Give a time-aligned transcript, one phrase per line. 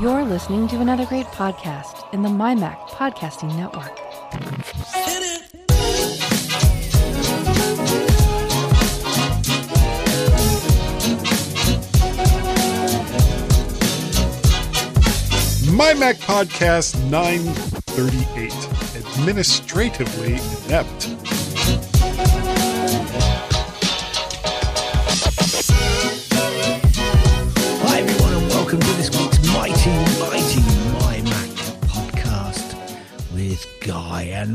[0.00, 3.98] You're listening to another great podcast in the MyMac Podcasting Network.
[15.76, 19.18] MyMac Podcast 938.
[19.18, 21.19] Administratively inept.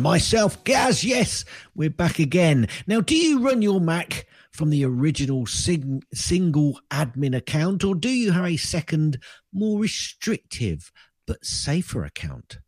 [0.06, 1.04] Myself, Gaz.
[1.04, 2.68] Yes, we're back again.
[2.86, 8.10] Now, do you run your Mac from the original sing- single admin account or do
[8.10, 9.18] you have a second,
[9.52, 10.92] more restrictive
[11.26, 12.60] but safer account?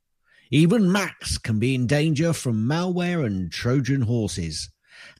[0.49, 4.71] Even Macs can be in danger from malware and Trojan horses.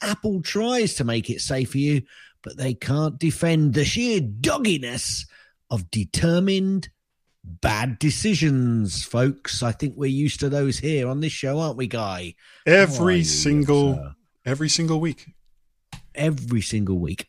[0.02, 2.02] Apple tries to make it safe for you,
[2.42, 5.28] but they can't defend the sheer dogginess
[5.70, 6.90] of determined
[7.62, 9.64] bad decisions, folks.
[9.64, 12.36] I think we're used to those here on this show, aren't we, Guy?
[12.66, 14.16] Every single sir?
[14.46, 15.34] every single week.
[16.14, 17.28] every single week.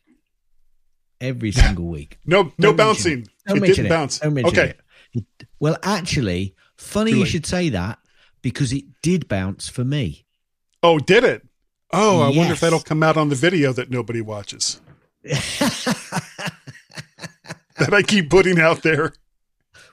[1.21, 2.19] Every single week.
[2.25, 3.19] No no Don't mention bouncing.
[3.19, 3.29] it.
[3.47, 3.89] Don't it mention didn't it.
[3.89, 4.19] bounce.
[4.19, 4.73] Don't mention okay.
[5.13, 5.23] it.
[5.59, 7.99] Well, actually, funny you should say that
[8.41, 10.25] because it did bounce for me.
[10.83, 11.45] Oh, did it?
[11.91, 14.79] Oh, I wonder if that'll come out on the video that nobody watches.
[17.79, 19.13] That I keep putting out there.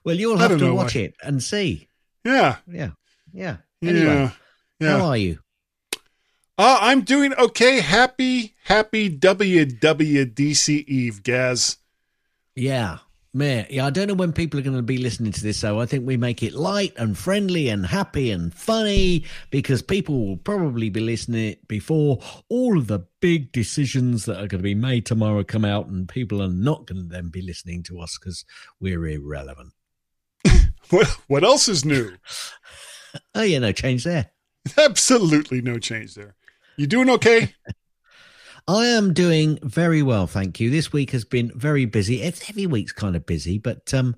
[0.06, 1.00] Well, you'll have to watch why.
[1.02, 1.88] it and see.
[2.24, 2.56] Yeah.
[2.70, 2.90] Yeah.
[3.32, 3.56] Yeah.
[3.82, 4.30] Anyway, Yeah.
[4.78, 4.98] Yeah.
[4.98, 5.40] how are you?
[6.56, 7.80] Uh, I'm doing okay.
[7.80, 11.78] Happy, happy WWDC Eve, Gaz.
[12.54, 12.98] Yeah.
[13.34, 15.78] Man, yeah, I don't know when people are going to be listening to this, so
[15.78, 20.38] I think we make it light and friendly and happy and funny because people will
[20.38, 24.74] probably be listening it before all of the big decisions that are going to be
[24.74, 28.16] made tomorrow come out, and people are not going to then be listening to us
[28.18, 28.46] because
[28.80, 29.74] we're irrelevant.
[30.90, 32.12] What, what else is new?
[33.34, 34.30] Oh, yeah, no change there.
[34.78, 36.34] Absolutely no change there.
[36.76, 37.54] You doing okay?
[38.68, 40.70] I am doing very well, thank you.
[40.70, 42.22] This week has been very busy.
[42.22, 44.16] It's every week's kind of busy, but um,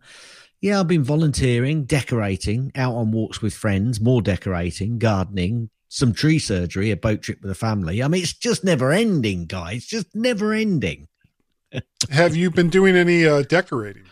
[0.63, 6.39] yeah, I've been volunteering, decorating, out on walks with friends, more decorating, gardening, some tree
[6.39, 8.03] surgery, a boat trip with the family.
[8.03, 9.85] I mean, it's just never ending, guys.
[9.85, 11.09] Just never ending.
[12.11, 14.05] Have you been doing any uh, decorating?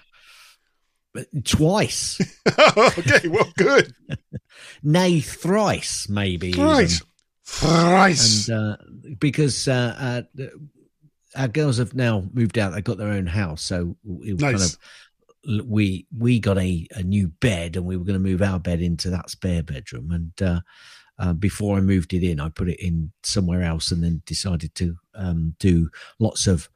[1.44, 2.20] Twice,
[2.58, 3.94] okay, well, good.
[4.82, 6.48] nay, thrice, maybe.
[6.48, 6.60] even.
[6.60, 7.02] Thrice.
[7.44, 8.48] Thrice.
[8.48, 8.76] and uh,
[9.18, 10.46] because uh, uh,
[11.36, 14.56] our girls have now moved out, they got their own house, so we were kind
[14.56, 14.76] of
[15.64, 18.80] we we got a, a new bed, and we were going to move our bed
[18.80, 20.10] into that spare bedroom.
[20.10, 20.60] And uh,
[21.18, 24.74] uh, before I moved it in, I put it in somewhere else, and then decided
[24.76, 25.88] to um, do
[26.18, 26.68] lots of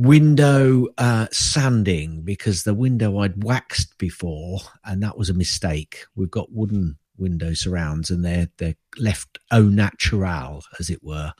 [0.00, 6.06] window uh, sanding because the window I'd waxed before, and that was a mistake.
[6.14, 11.34] We've got wooden window surrounds, and they're they're left au natural, as it were.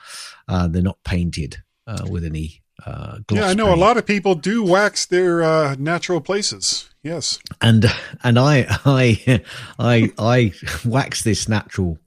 [0.47, 2.61] Uh, they're not painted uh, with any.
[2.85, 6.89] Uh, gloss yeah, I know a lot of people do wax their uh, natural places.
[7.03, 7.39] Yes.
[7.61, 7.85] and
[8.23, 9.41] and I I
[9.79, 10.53] I I
[10.85, 11.97] wax this natural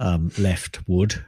[0.00, 1.24] um, left wood,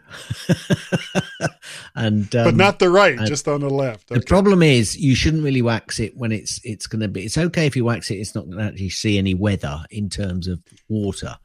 [1.95, 4.09] and um, but not the right, just on the left.
[4.09, 7.25] The problem is you shouldn't really wax it when it's it's going to be.
[7.25, 8.17] It's okay if you wax it.
[8.17, 11.37] It's not going to actually see any weather in terms of water,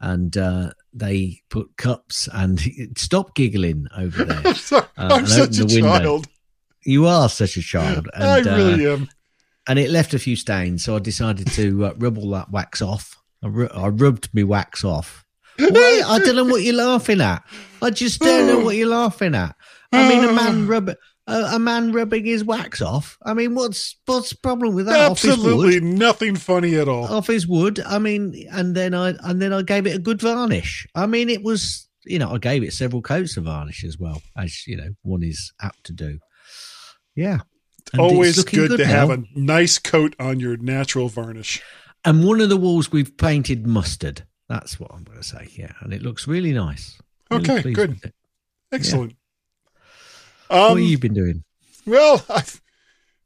[0.00, 2.60] and uh, they put cups and
[2.96, 4.42] stop giggling over there.
[4.44, 5.80] I'm, sorry, Uh, I'm such a window.
[5.98, 6.26] child.
[6.84, 9.08] you are such a child, and I uh, really am.
[9.68, 10.84] and it left a few stains.
[10.84, 13.16] So I decided to uh, rub all that wax off.
[13.42, 15.24] I, ru- I rubbed me wax off.
[15.58, 17.42] I don't know what you're laughing at.
[17.82, 19.54] I just don't know what you're laughing at.
[19.92, 20.96] I mean, a man rub a,
[21.26, 23.18] a man rubbing his wax off.
[23.24, 25.10] I mean, what's what's the problem with that?
[25.10, 27.04] Absolutely nothing funny at all.
[27.04, 27.80] Off his wood.
[27.80, 30.86] I mean, and then I and then I gave it a good varnish.
[30.94, 34.22] I mean, it was you know I gave it several coats of varnish as well,
[34.36, 36.18] as you know one is apt to do.
[37.14, 37.40] Yeah.
[37.92, 38.90] And Always looking good, to now.
[38.90, 41.62] have a nice coat on your natural varnish.
[42.04, 44.26] And one of the walls we've painted mustard.
[44.48, 45.48] That's what I'm going to say.
[45.56, 46.98] Yeah, and it looks really nice.
[47.30, 48.12] Really Okay, good.
[48.72, 49.14] Excellent.
[50.48, 51.42] what Um, have you been doing?
[51.86, 52.60] well, I've,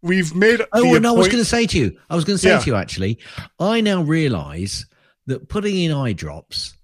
[0.02, 0.61] we've made.
[0.72, 2.61] Oh, and I was going to say to you, I was going to say Yeah.
[2.61, 3.19] to you actually,
[3.58, 4.87] I now realise
[5.26, 6.75] that putting in eye drops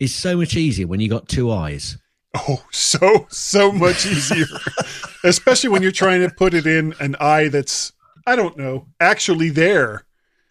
[0.00, 1.98] is so much easier when you got two eyes.
[2.34, 4.46] Oh, so so much easier,
[5.24, 7.92] especially when you're trying to put it in an eye that's
[8.26, 10.04] I don't know actually there.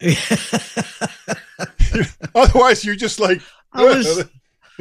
[2.34, 3.40] Otherwise, you're just like
[3.72, 4.24] I was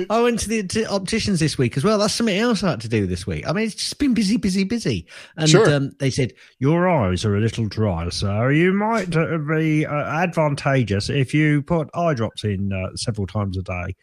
[0.10, 1.98] I went to the opticians this week as well.
[1.98, 3.48] That's something else I had to do this week.
[3.48, 5.06] I mean, it's just been busy, busy, busy.
[5.36, 5.70] And Sure.
[5.74, 9.94] um, they said your eyes are a little dry, so you might uh, be uh,
[9.94, 13.96] advantageous if you put eye drops in uh, several times a day.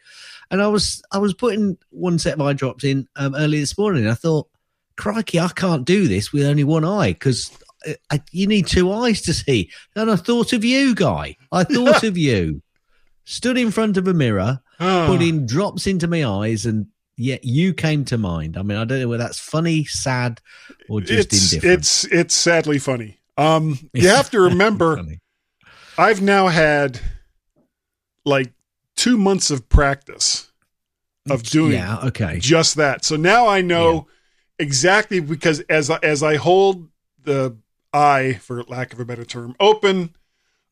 [0.51, 3.77] And I was I was putting one set of eye drops in um, early this
[3.77, 4.07] morning.
[4.07, 4.47] I thought,
[4.95, 7.51] crikey, I can't do this with only one eye because.
[8.33, 9.71] You need two eyes to see.
[9.95, 11.37] And I thought of you, guy.
[11.53, 12.61] I thought of you.
[13.31, 15.05] Stood in front of a mirror, Ah.
[15.07, 18.57] putting drops into my eyes, and yet you came to mind.
[18.57, 20.41] I mean, I don't know whether that's funny, sad,
[20.89, 21.79] or just it's indifferent.
[21.79, 23.19] it's it's sadly funny.
[23.37, 24.99] Um, you have to remember,
[25.97, 26.99] I've now had
[28.25, 28.51] like
[28.95, 30.51] two months of practice
[31.29, 32.39] of doing Yeah, okay.
[32.39, 33.05] just that.
[33.05, 34.07] So now I know
[34.57, 36.89] exactly because as as I hold
[37.23, 37.55] the
[37.93, 40.15] eye, for lack of a better term, open,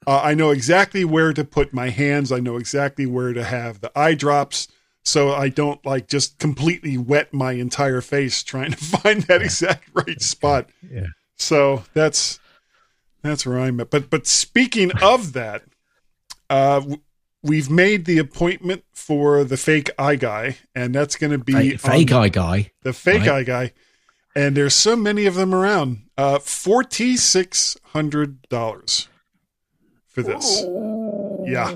[0.08, 2.32] uh, I know exactly where to put my hands.
[2.32, 4.68] I know exactly where to have the eye drops,
[5.04, 9.90] so I don't like just completely wet my entire face trying to find that exact
[9.94, 10.70] right spot.
[10.90, 11.08] Yeah.
[11.36, 12.40] So that's
[13.22, 13.90] that's where I'm at.
[13.92, 15.64] But but speaking of that,
[16.50, 16.82] uh,
[17.44, 21.80] we've made the appointment for the fake eye guy, and that's going to be Fake,
[21.82, 22.72] fake eye guy.
[22.84, 23.30] the fake Right.
[23.30, 23.74] eye guy.
[24.36, 26.04] And there's so many of them around.
[26.18, 29.08] Uh, forty six hundred dollars
[30.18, 30.64] for this.
[31.46, 31.72] Yeah,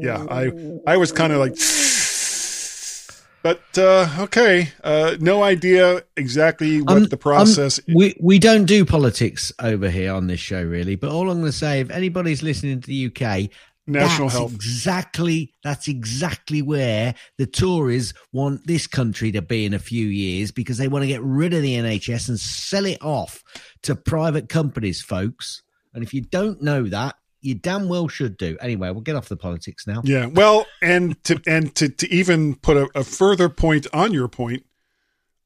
[0.00, 0.26] yeah.
[0.30, 0.52] I
[0.86, 1.54] I was kind of like,
[3.42, 4.70] but uh, okay.
[4.84, 7.80] Uh, no idea exactly what Um, the process.
[7.88, 10.94] We we don't do politics over here on this show, really.
[10.96, 13.48] But all I'm going to say, if anybody's listening to the UK,
[13.86, 14.54] national that's health.
[14.54, 15.54] Exactly.
[15.64, 20.76] That's exactly where the Tories want this country to be in a few years because
[20.76, 23.42] they want to get rid of the NHS and sell it off
[23.84, 25.62] to private companies, folks.
[25.94, 27.14] And if you don't know that,
[27.46, 28.56] you damn well should do.
[28.60, 30.02] Anyway, we'll get off the politics now.
[30.04, 30.26] Yeah.
[30.26, 34.66] Well, and to and to, to even put a, a further point on your point,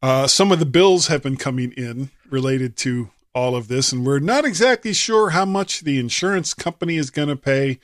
[0.02, 4.04] uh, some of the bills have been coming in related to all of this, and
[4.04, 7.78] we're not exactly sure how much the insurance company is going to pay,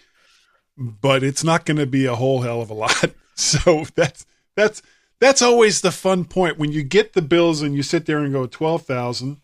[0.77, 3.05] but it's not going to be a whole hell of a lot.
[3.39, 4.25] So that's
[4.55, 4.81] that's
[5.21, 8.33] that's always the fun point when you get the bills and you sit there and
[8.33, 9.43] go twelve thousand,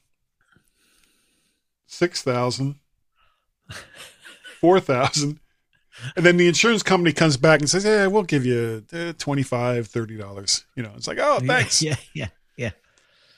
[1.87, 2.77] six thousand,
[4.63, 5.39] four thousand.
[6.17, 9.91] And then the insurance company comes back and says, "Yeah, we'll give you uh, $25,
[9.91, 10.65] $30.
[10.75, 11.83] You know, it's like, "Oh, thanks.
[11.83, 12.71] Yeah, yeah, yeah.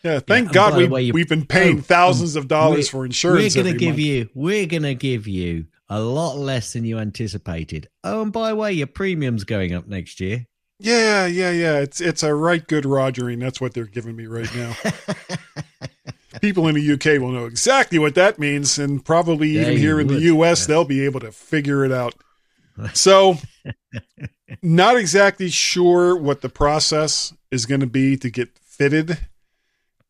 [0.04, 3.56] Yeah, thank and God we, way, we've been paying Oh, thousands of dollars for insurance
[3.56, 4.00] We're going to give month.
[4.00, 4.28] you.
[4.34, 7.88] We're going to give you a lot less than you anticipated.
[8.04, 10.46] Oh, and by the way, your premium's going up next year.
[10.78, 11.78] Yeah, yeah, yeah.
[11.78, 13.40] It's it's a right good rogering.
[13.40, 14.76] That's what they're giving me right now.
[16.40, 20.00] People in the UK will know exactly what that means, and probably Yeah, even here
[20.00, 20.66] in the US, yes.
[20.66, 22.14] they'll be able to figure it out.
[22.92, 23.36] So,
[24.62, 29.18] not exactly sure what the process is going to be to get fitted.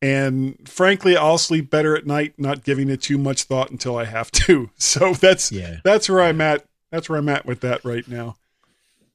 [0.01, 4.05] And frankly, I'll sleep better at night not giving it too much thought until I
[4.05, 4.69] have to.
[4.77, 5.77] So that's Yeah.
[5.83, 6.65] that's where I'm at.
[6.91, 8.35] That's where I'm at with that right now.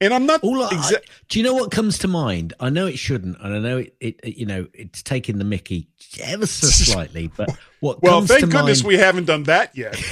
[0.01, 0.95] And I'm not All I,
[1.29, 2.53] do you know what comes to mind?
[2.59, 3.95] I know it shouldn't, and I know it.
[3.99, 5.87] it, it- you know, it's taking the Mickey
[6.23, 7.27] ever so slightly.
[7.27, 9.95] But what Well, thank goodness mind, we haven't done that yet.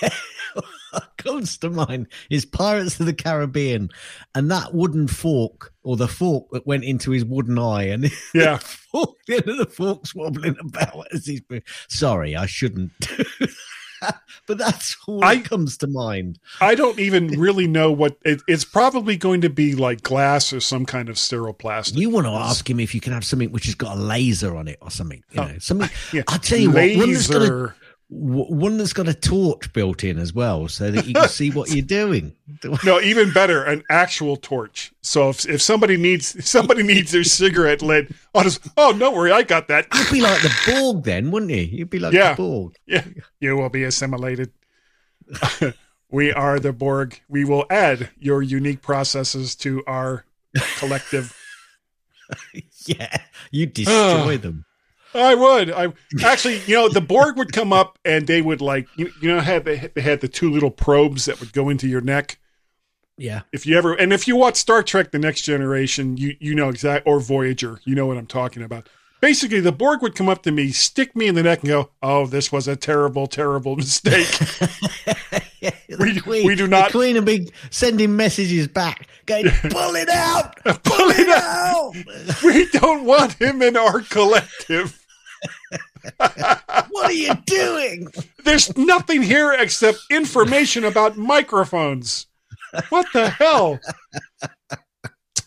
[0.92, 3.90] what comes to mind is Pirates of the Caribbean,
[4.34, 8.58] and that wooden fork or the fork that went into his wooden eye, and Yeah.
[8.58, 11.42] fork, the end of the fork's wobbling about as he's.
[11.88, 12.92] Sorry, I shouldn't.
[14.46, 16.38] but that's all I- comes to mind.
[16.60, 20.60] I don't even really know what it, it's probably going to be like glass or
[20.60, 21.98] some kind of sterile plastic.
[21.98, 24.56] You want to ask him if you can have something which has got a laser
[24.56, 25.22] on it or something.
[25.32, 25.90] You oh, know, something.
[26.12, 26.22] Yeah.
[26.28, 26.76] I'll tell you what.
[26.76, 27.76] Got a, Laser.
[28.08, 31.70] One that's got a torch built in as well, so that you can see what
[31.70, 32.34] you're doing.
[32.84, 34.92] No, even better, an actual torch.
[35.02, 39.14] So if, if somebody needs if somebody needs their cigarette lit, I'll just oh don't
[39.16, 39.86] worry, I got that.
[39.94, 41.62] You'd be like the Borg then, wouldn't you?
[41.62, 42.30] You'd be like Yeah.
[42.34, 42.74] the Borg.
[42.86, 43.04] Yeah,
[43.40, 44.52] you will be assimilated.
[46.10, 47.20] we are the Borg.
[47.28, 50.24] We will add your unique processes to our
[50.78, 51.36] collective.
[52.86, 53.16] Yeah,
[53.50, 54.64] you destroy them.
[55.14, 55.70] I would.
[55.70, 55.92] I
[56.24, 59.40] actually, you know, the Borg would come up and they would like, you, you know,
[59.40, 62.38] had they, they had the two little probes that would go into your neck.
[63.18, 66.54] Yeah, If you ever, and if you watch Star Trek: The Next Generation, you you
[66.54, 68.90] know exact or Voyager, you know what I'm talking about.
[69.22, 71.90] Basically, the Borg would come up to me, stick me in the neck, and go,
[72.02, 74.28] "Oh, this was a terrible, terrible mistake."
[75.88, 75.96] yeah.
[75.98, 80.08] We- Queen, we do not- The Queen would be sending messages back, going, "Pull it
[80.08, 81.94] out, Pull it out.
[81.96, 84.98] out." we don't want him in our collective.
[86.18, 88.08] what are you doing?
[88.44, 92.26] There's nothing here except information about microphones.
[92.90, 93.80] What the hell?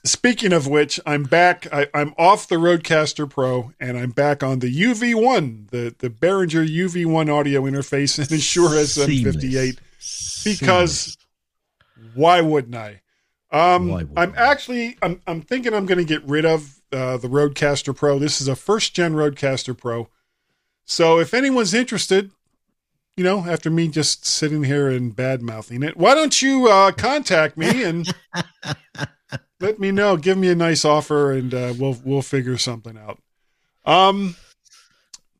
[0.06, 1.68] speaking of which, I'm back.
[1.74, 6.68] I, I'm off the Rodecaster Pro, and I'm back on the UV1, the the Behringer
[6.68, 9.78] UV1 audio interface in the Shure SM58.
[10.44, 11.18] Because
[12.14, 13.02] why wouldn't I?
[13.52, 17.28] Um, wouldn't I'm actually I'm I'm thinking I'm going to get rid of uh, the
[17.28, 18.20] Rodecaster Pro.
[18.20, 20.10] This is a first gen Rodecaster Pro.
[20.86, 22.32] So if anyone's interested,
[23.16, 26.92] you know, after me just sitting here and bad mouthing it, why don't you uh,
[26.92, 28.12] contact me and
[29.60, 30.18] let me know.
[30.18, 33.20] Give me a nice offer, and uh, we'll we'll figure something out.
[33.86, 34.36] Um,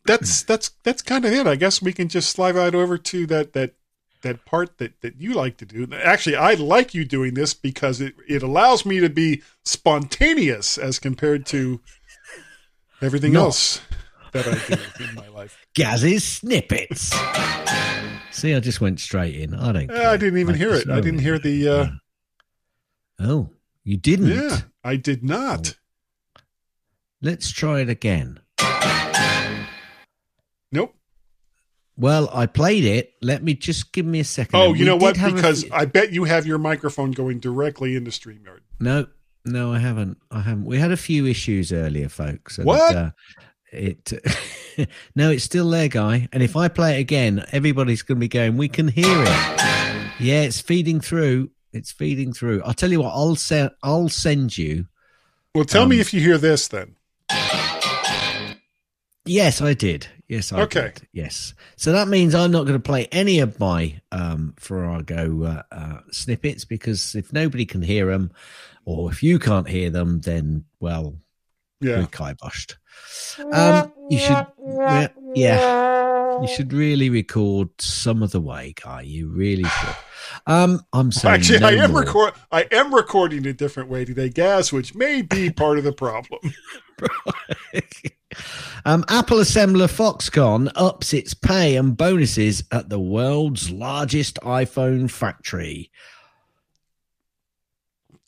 [0.06, 1.48] that's that's that's kind of it.
[1.48, 3.74] I guess we can just slide right over to that that
[4.22, 5.88] that part that that you like to do.
[5.94, 11.00] Actually, I like you doing this because it it allows me to be spontaneous as
[11.00, 11.80] compared to
[13.02, 13.42] everything Not.
[13.46, 13.82] else
[14.34, 15.58] that I do in my life.
[15.74, 17.12] Gaz's snippets.
[18.32, 19.54] See, I just went straight in.
[19.54, 19.92] I don't.
[19.92, 20.90] I didn't even hear it.
[20.90, 21.68] I didn't hear the.
[21.68, 21.88] Uh,
[23.22, 23.50] Oh,
[23.84, 24.28] you didn't.
[24.30, 25.76] yeah, I did not.
[27.22, 28.40] Let's try it again.
[30.72, 30.96] Nope.
[32.00, 33.14] Well, I played it.
[33.22, 34.58] Let me just give me a second.
[34.58, 35.16] Oh, We you know what?
[35.16, 38.60] Because few- I bet you have your microphone going directly into StreamYard.
[38.80, 39.08] no,
[39.46, 40.18] no, I haven't.
[40.32, 40.66] I haven't.
[40.66, 42.58] We had a few issues earlier, folks.
[42.58, 42.96] and, What?
[42.96, 43.12] uh,
[43.72, 44.14] it
[45.16, 46.28] no, it's still there, guy.
[46.32, 48.58] And if I play it again, everybody's going to be going.
[48.58, 49.62] We can hear it.
[50.20, 51.52] Yeah, it's feeding through.
[51.74, 52.64] It's feeding through.
[52.64, 53.12] I'll tell you what.
[53.14, 53.72] I'll send.
[53.84, 54.88] I'll send you.
[55.54, 56.96] Well, tell me Um, if you hear this then.
[59.30, 60.08] Yes, I did.
[60.28, 60.92] Yes, I Okay.
[60.96, 61.08] did.
[61.14, 61.54] Yes.
[61.76, 65.98] So that means I'm not going to play any of my um, Farrago uh, uh,
[66.12, 68.32] snippets because if nobody can hear them,
[68.86, 71.16] or if you can't hear them, then well,
[71.80, 72.00] Yeah.
[72.00, 72.76] we're kiboshed.
[73.52, 74.48] Um, you should,
[75.36, 79.02] yeah, you should really record some of the way, guy.
[79.02, 79.96] You really should.
[80.48, 82.34] Um, I'm saying Actually, no I am record.
[82.52, 86.40] I am recording a different way today, gas, which may be part of the problem.
[88.86, 95.90] um, Apple assembler Foxconn ups its pay and bonuses at the world's largest iPhone factory.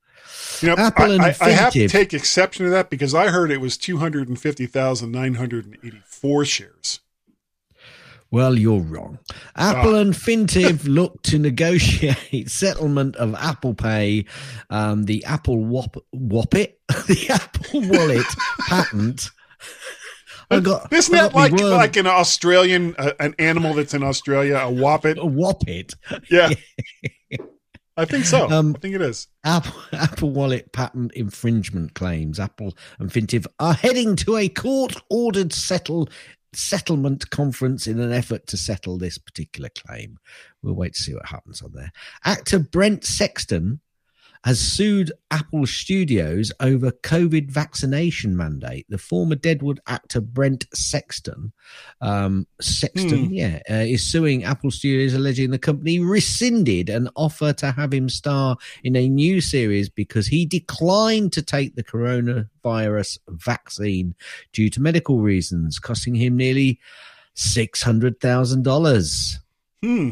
[0.60, 3.50] You know, Apple I, I, I have to take exception to that because I heard
[3.50, 7.00] it was two hundred and fifty thousand nine hundred and eighty-four shares.
[8.30, 9.18] Well, you're wrong.
[9.56, 14.26] Apple and Fintiv look to negotiate settlement of Apple Pay,
[14.70, 18.26] um, the Apple Whop, Whoppit, the Apple Wallet
[18.68, 19.30] patent.
[20.50, 24.70] I got Isn't that like like an Australian, uh, an animal that's in Australia, a
[24.70, 25.16] whoppet?
[25.16, 25.94] a Whoppit?
[26.30, 26.50] Yeah,
[27.96, 28.48] I think so.
[28.50, 29.28] Um, I think it is.
[29.44, 32.40] Apple, Apple Wallet patent infringement claims.
[32.40, 36.08] Apple and Fintiv are heading to a court-ordered settle
[36.52, 40.18] settlement conference in an effort to settle this particular claim.
[40.62, 41.92] We'll wait to see what happens on there.
[42.24, 43.80] Actor Brent Sexton
[44.44, 48.86] has sued Apple Studios over COVID vaccination mandate.
[48.88, 51.52] The former Deadwood actor Brent Sexton,
[52.00, 53.32] um, Sexton, Hmm.
[53.34, 58.08] yeah, uh, is suing Apple Studios, alleging the company rescinded an offer to have him
[58.08, 64.14] star in a new series because he declined to take the coronavirus vaccine
[64.54, 66.80] due to medical reasons, costing him nearly
[67.34, 69.38] six hundred thousand dollars.
[69.82, 70.10] Hmm.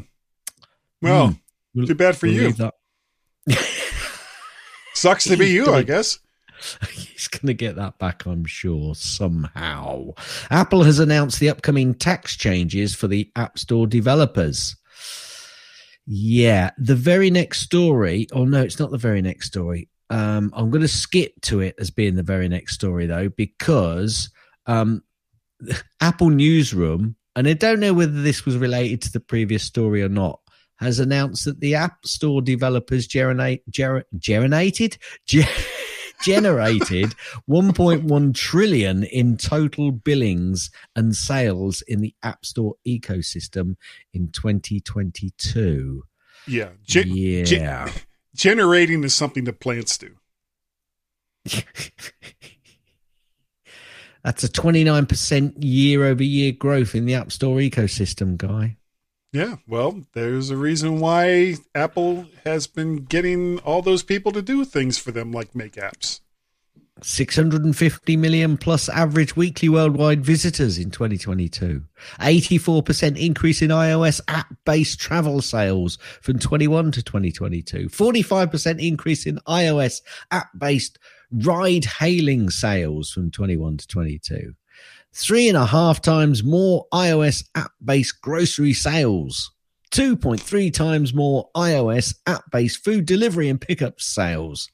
[1.00, 1.38] Well,
[1.74, 1.84] Hmm.
[1.86, 2.70] too bad for We'll you.
[4.98, 6.18] Sucks to be you, gonna- I guess.
[6.90, 10.14] He's going to get that back, I'm sure, somehow.
[10.50, 14.74] Apple has announced the upcoming tax changes for the App Store developers.
[16.06, 18.26] Yeah, the very next story.
[18.32, 19.88] Oh, no, it's not the very next story.
[20.10, 24.30] Um, I'm going to skip to it as being the very next story, though, because
[24.66, 25.02] um,
[26.00, 30.08] Apple Newsroom, and I don't know whether this was related to the previous story or
[30.08, 30.40] not,
[30.78, 35.46] has announced that the App Store developers ger- generated, ge-
[36.22, 37.14] generated
[37.48, 43.76] 1.1 trillion in total billings and sales in the App Store ecosystem
[44.12, 46.02] in 2022.
[46.46, 46.70] Yeah.
[46.86, 47.90] Ge- yeah.
[48.34, 50.14] generating is something that plants do.
[54.24, 58.77] That's a 29% year over year growth in the App Store ecosystem, guy.
[59.32, 59.56] Yeah.
[59.66, 64.98] Well, there's a reason why Apple has been getting all those people to do things
[64.98, 66.20] for them, like make apps.
[67.02, 71.82] 650 million plus average weekly worldwide visitors in 2022.
[72.18, 77.88] 84% increase in iOS app based travel sales from 21 to 2022.
[77.88, 80.98] 45% increase in iOS app based
[81.30, 84.54] ride hailing sales from 21 to 22.
[85.18, 89.50] Three and a half times more iOS app based grocery sales.
[89.90, 94.68] 2.3 times more iOS app based food delivery and pickup sales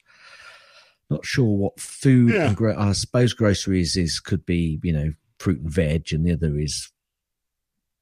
[1.10, 2.48] not sure what food Yeah.
[2.48, 6.32] and gro- I suppose groceries is could be you know fruit and veg, and the
[6.32, 6.90] other is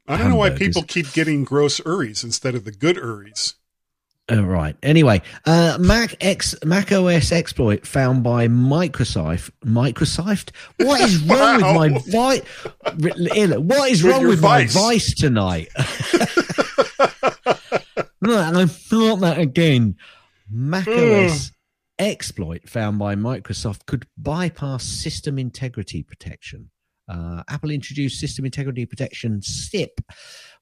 [0.08, 3.54] I don't know why people keep getting gross Uris instead of the good Uris.
[4.28, 4.76] Oh, right.
[4.82, 9.50] Anyway, uh, Mac X Mac OS exploit found by Microsoft.
[9.64, 10.50] Microsoft.
[10.78, 11.72] What is wrong Wow.
[11.88, 12.42] with my
[12.98, 14.74] vi- What is wrong your with vice.
[14.74, 15.68] my vice tonight?
[18.24, 19.96] I thought that again.
[20.50, 21.50] Mac OS
[21.98, 26.70] exploit found by Microsoft could bypass system integrity protection.
[27.08, 30.00] Uh, Apple introduced system integrity protection SIP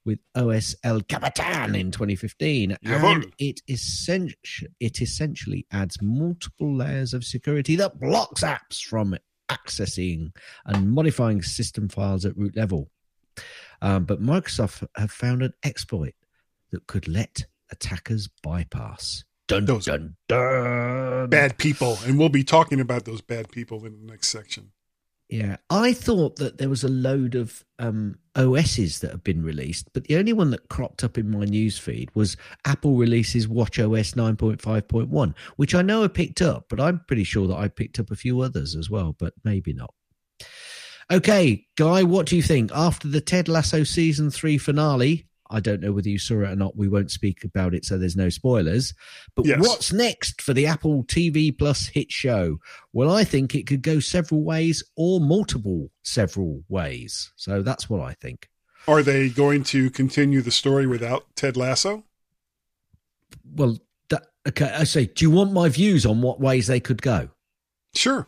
[0.05, 4.33] with OS El Capitan in 2015, and it, essen-
[4.79, 9.15] it essentially adds multiple layers of security that blocks apps from
[9.49, 10.31] accessing
[10.65, 12.89] and modifying system files at root level.
[13.81, 16.13] Um, but Microsoft have found an exploit
[16.71, 19.23] that could let attackers bypass.
[19.47, 21.29] Dun, Those dun, dun.
[21.29, 21.97] Bad people.
[22.05, 24.71] And we'll be talking about those bad people in the next section.
[25.31, 29.87] Yeah, I thought that there was a load of um, OSs that have been released,
[29.93, 32.35] but the only one that cropped up in my news feed was
[32.65, 37.47] Apple releases Watch OS 9.5.1, which I know I picked up, but I'm pretty sure
[37.47, 39.93] that I picked up a few others as well, but maybe not.
[41.09, 42.69] Okay, Guy, what do you think?
[42.75, 46.55] After the Ted Lasso season three finale, I don't know whether you saw it or
[46.55, 46.75] not.
[46.77, 48.93] We won't speak about it, so there's no spoilers.
[49.35, 49.59] But Yes.
[49.59, 52.59] what's next for the Apple TV Plus hit show?
[52.93, 57.31] Well, I think it could go several ways or multiple several ways.
[57.35, 58.49] So that's what I think.
[58.87, 62.03] Are they going to continue the story without Ted Lasso?
[63.53, 63.77] Well,
[64.09, 67.29] that, okay, I say, do you want my views on what ways they could go?
[67.93, 68.27] Sure.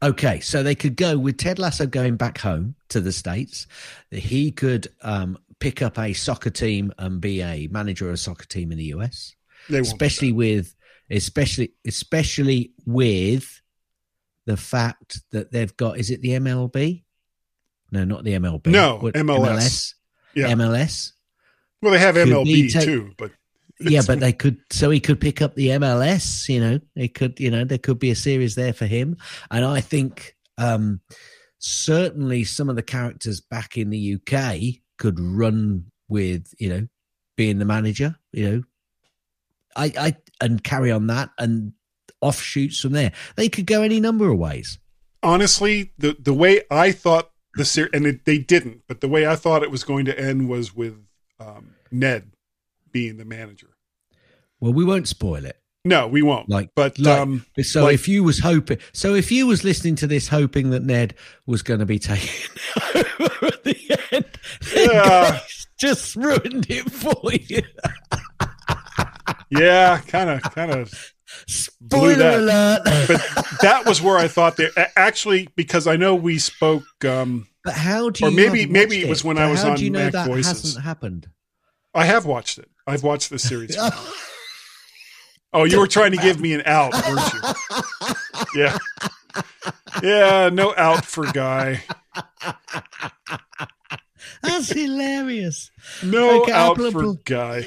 [0.00, 3.66] Okay, so they could go with Ted Lasso going back home to the States.
[4.12, 8.46] He could um, pick up a soccer team and be a manager of a soccer
[8.46, 9.34] team in the US.
[9.70, 10.74] Especially with
[11.10, 13.60] especially especially with
[14.46, 17.02] the fact that they've got is it the MLB?
[17.90, 18.66] No, not the MLB.
[18.68, 19.94] No, What- MLS.
[20.34, 20.52] Yeah.
[20.52, 21.12] MLS.
[21.82, 23.32] Well, they have Could MLB take- too, but
[23.80, 24.58] Yeah, but they could.
[24.70, 26.48] So he could pick up the MLS.
[26.48, 27.38] You know, it could.
[27.40, 29.16] You know, there could be a series there for him.
[29.50, 31.00] And I think um
[31.58, 36.88] certainly some of the characters back in the UK could run with you know
[37.36, 38.16] being the manager.
[38.32, 38.62] You know,
[39.76, 41.72] I I and carry on that and
[42.20, 43.12] offshoots from there.
[43.36, 44.78] They could go any number of ways.
[45.22, 49.26] honestly, the the way I thought the series, and it, they didn't, but the way
[49.26, 50.94] I thought it was going to end was with
[51.40, 52.30] um, Ned
[52.92, 53.70] being the manager.
[54.60, 55.56] Well, we won't spoil it.
[55.84, 56.48] No, we won't.
[56.48, 59.94] Like- but like- um, So Like- if you was hoping, so if you was listening
[59.96, 61.14] to this hoping that Ned
[61.46, 62.28] was going to be taken
[62.94, 64.24] over at the end,
[64.74, 65.40] Yeah.
[65.78, 67.62] just ruined it for you.
[69.50, 71.12] yeah, kind of, kind of.
[71.46, 72.40] Spoiler that.
[72.40, 72.80] alert!
[73.06, 76.84] But that was where I thought they actually because I know we spoke.
[77.04, 78.30] Um, But how do you?
[78.30, 80.26] Or maybe- maybe it was when I was how on do you know Mac that
[80.26, 80.62] Voices.
[80.62, 81.28] hasn't happened?
[81.94, 82.68] I have watched it.
[82.86, 83.76] I've watched the series.
[85.50, 88.14] Oh, you were trying to give me an out, weren't you?
[88.54, 88.76] Yeah.
[90.02, 91.82] Yeah, no out for guy.
[94.42, 95.70] That's hilarious.
[96.02, 97.64] No Okay, out Apple- for guy.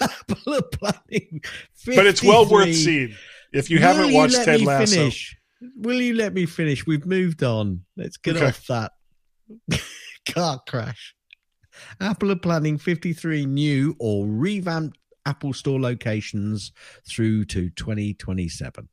[0.00, 1.40] Apple planning
[1.86, 3.14] But it's well worth seeing.
[3.52, 5.36] If you Will haven't you watched let Ted me Lasso, Finish?
[5.76, 6.86] Will you let me finish?
[6.86, 7.84] We've moved on.
[7.96, 8.46] Let's get Okay.
[8.46, 8.92] off that
[10.28, 11.14] car crash.
[12.00, 16.72] Apple are planning 53 new or revamped Apple Store locations
[17.08, 18.88] through to 2027.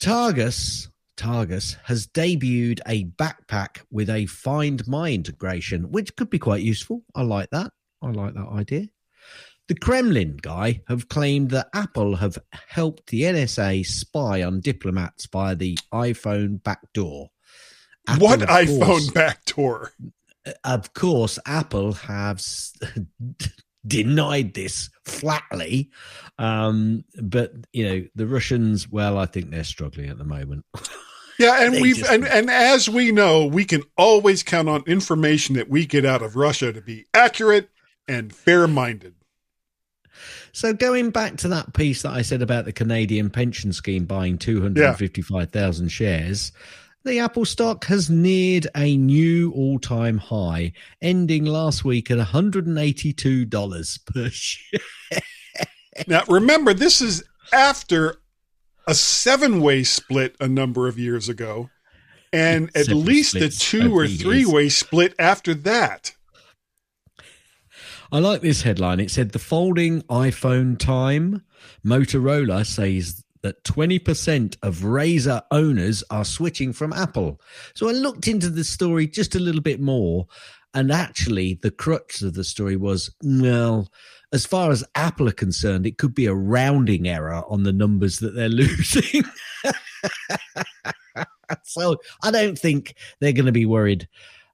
[0.00, 0.88] Targus
[1.20, 7.02] Targus has debuted a backpack with a Find My integration, which could be quite useful.
[7.14, 7.72] I like that.
[8.00, 8.86] I like that idea.
[9.68, 12.38] The Kremlin guy have claimed that Apple have
[12.70, 17.28] helped the NSA spy on diplomats via the iPhone backdoor.
[18.08, 19.92] Apple, what iPhone course- backdoor?
[20.64, 22.42] of course, Apple have
[23.86, 25.90] denied this flatly.
[26.38, 30.64] Um, but you know, the Russians, well, I think they're struggling at the moment.
[31.40, 34.82] Yeah, and They we've just- and, and as we know, we can always count on
[34.86, 37.70] information that we get out of Russia to be accurate
[38.06, 39.14] and fair-minded.
[40.52, 44.36] So going back to that piece that I said about the Canadian pension scheme buying
[44.36, 46.52] 255,000 shares,
[47.04, 54.28] the Apple stock has neared a new all-time high, ending last week at $182 per
[54.28, 54.80] share.
[56.06, 57.22] now, remember, this is
[57.52, 58.16] after
[58.86, 61.70] a seven-way split a number of years ago,
[62.32, 66.14] and at Several least a two or three-way split after that.
[68.12, 68.98] I like this headline.
[68.98, 71.44] It said the folding iPhone time.
[71.84, 77.40] Motorola says that 20% of Razr owners are switching from Apple.
[77.74, 80.26] So I looked into the story just a little bit more.
[80.74, 83.90] And actually, the crux of the story was well,
[84.32, 88.18] as far as Apple are concerned, it could be a rounding error on the numbers
[88.20, 89.24] that they're losing.
[91.64, 94.08] so I don't think they're going to be worried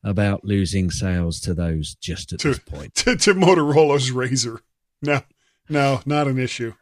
[0.05, 2.95] about losing sales to those just at To- this point.
[2.97, 4.59] To, to Motorola's Razr.
[5.03, 5.21] No,
[5.69, 6.75] no, not an issue.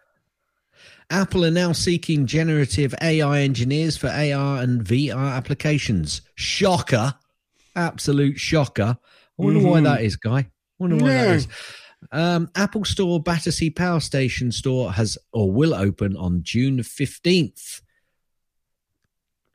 [1.10, 6.22] Apple are now seeking generative AI engineers for AR and VR applications.
[6.34, 7.14] Shocker.
[7.76, 8.96] Absolute shocker.
[9.38, 9.84] I wonder why Mhm.
[9.84, 10.38] that is, Guy.
[10.38, 10.46] I
[10.78, 11.34] wonder why that Yeah.
[11.34, 11.48] is.
[12.12, 17.82] Um, Apple Store Battersea Power Station store has or will open on June 15th.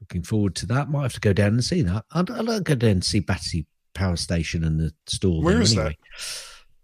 [0.01, 0.89] Looking forward to that.
[0.89, 2.05] Might have to go down and see that.
[2.11, 5.43] I'd, I'd like to go down and see Battersea Power Station and the store.
[5.43, 5.97] Where is anyway.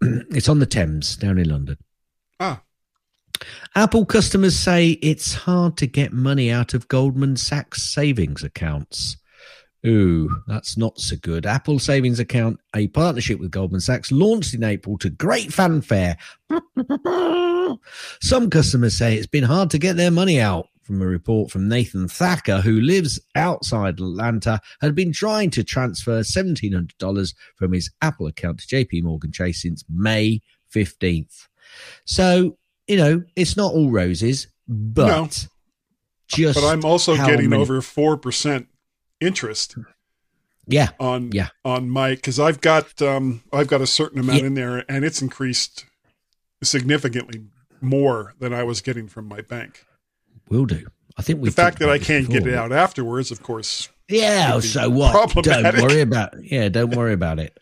[0.02, 1.78] it's on the Thames down in London.
[2.38, 2.62] Ah,
[3.74, 9.16] Apple customers say it's hard to get money out of Goldman Sachs savings accounts.
[9.86, 11.46] Ooh, that's not so good.
[11.46, 16.16] Apple Savings Account, a partnership with Goldman Sachs, launched in April to great fanfare.
[18.20, 20.68] Some customers say it's been hard to get their money out.
[20.82, 26.20] From a report from Nathan Thacker, who lives outside Atlanta, had been trying to transfer
[26.20, 31.48] $1,700 from his Apple account to JP Morgan Chase since May 15th.
[32.04, 35.28] So, you know, it's not all roses, but No.
[36.28, 36.60] just.
[36.60, 38.68] but I'm also getting many- over four percent
[39.20, 39.76] interest
[40.66, 40.90] Yeah.
[41.00, 41.48] on Yeah.
[41.64, 44.46] on my because I've got um I've got a certain amount Yeah.
[44.46, 45.84] in there and it's increased
[46.62, 47.44] significantly
[47.80, 49.84] more than I was getting from my bank.
[50.48, 50.86] Will do.
[51.18, 54.60] I think we The fact that I can't get it out afterwards, of course, Yeah,
[54.60, 55.32] so what?
[55.42, 56.34] Don't worry about.
[56.42, 57.58] Yeah, don't worry about it.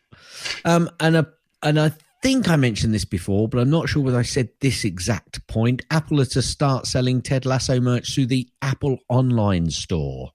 [0.64, 1.28] Um, and a,
[1.62, 4.84] and I think I mentioned this before, but I'm not sure whether I said this
[4.84, 5.82] exact point.
[5.90, 10.32] Apple are to start selling Ted Lasso merch through the Apple online store.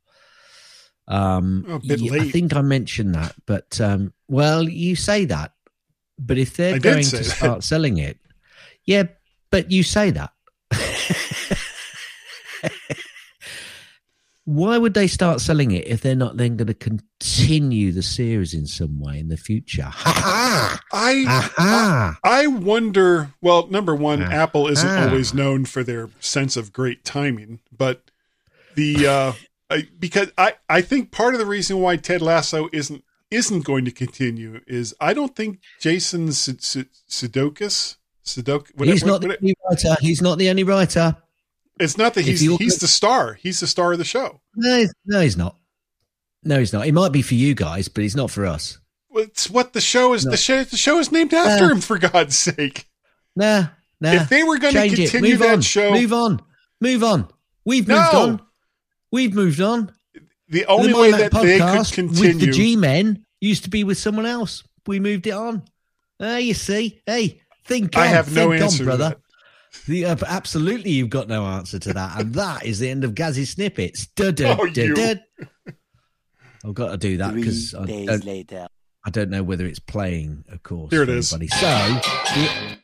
[1.10, 5.26] Um, Oh, a bit yeah, I think I mentioned that, but um, well, you say
[5.26, 5.54] that,
[6.17, 7.24] but if they're I going to that.
[7.26, 8.17] start selling it,
[8.86, 9.04] yeah,
[9.50, 10.32] but you say that.
[14.45, 18.56] Why would they start selling it if they're not then going to continue the series
[18.56, 19.86] in some way in the future?
[19.86, 20.82] I ha!
[20.91, 22.19] Aha!
[22.24, 23.32] I wonder.
[23.41, 24.32] Well, number one, Ah.
[24.32, 25.08] Apple isn't Ah.
[25.08, 28.10] always known for their sense of great timing, but
[28.76, 29.34] the uh,
[29.69, 33.86] I, because I I think part of the reason why Ted Lasso isn't isn't going
[33.86, 39.55] to continue is I don't think Jason Su- Su- Sudeikis Sudeik He's not the only
[39.69, 39.95] writer.
[40.01, 41.17] He's not the only writer.
[41.79, 43.36] it's not that he's he's the star.
[43.36, 44.41] He's the star of the show.
[44.55, 45.55] No, he's, no, he's not.
[46.43, 46.86] No, he's not.
[46.86, 48.79] He might be for you guys, but he's not for us.
[49.10, 50.25] Well, It's what the show is.
[50.25, 50.32] No.
[50.32, 51.82] The show the show is named after him.
[51.82, 52.88] For God's sake,
[53.36, 53.65] Nah,
[54.01, 54.13] nah.
[54.13, 55.12] if they were going to Change it.
[55.12, 55.62] continue that on.
[55.62, 56.41] show, Move on.
[56.82, 57.27] Move on.
[57.65, 58.41] We've moved on.
[59.12, 59.91] We've moved on.
[60.50, 63.63] the only the way Mind that Map they could continue with the G Men used
[63.63, 64.63] to be with someone else.
[64.88, 65.63] We moved it on.
[66.19, 69.15] Ah, you see, hey, think on, I have no think on, answer brother.
[69.88, 73.13] The, uh, absolutely, you've got no answer to that, and that is the end of
[73.13, 74.08] Gazzy snippets.
[74.08, 75.15] Duh, duh, Oh, duh,
[76.65, 78.67] I've got to do that Three because I don't, later.
[79.06, 80.43] I don't know whether it's playing.
[80.50, 81.32] Of course, Here it for is.
[81.34, 81.48] everybody.
[81.50, 82.76] So, yeah,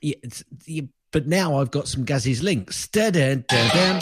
[0.00, 2.88] yeah, it's, yeah, but now I've got some Gazzy's links.
[2.88, 4.00] Duh, duh, duh, duh.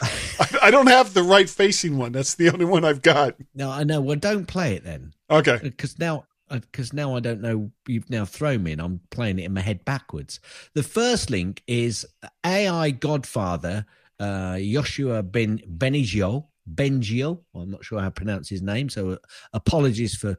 [0.62, 2.12] I, don't have the right facing one.
[2.12, 3.34] That's the only one I've got.
[3.54, 4.00] No, I know.
[4.00, 5.12] Well, don't play it then.
[5.30, 5.58] Okay.
[5.62, 7.70] because now because now I don't know.
[7.86, 10.40] You've now thrown me, and I'm playing it in my head backwards.
[10.74, 12.06] The first link is
[12.44, 13.86] AI Godfather
[14.18, 17.40] uh, Joshua Ben Benigio Bengio.
[17.52, 19.16] Well, I'm not sure how to pronounce his name, so uh,
[19.52, 20.36] apologies for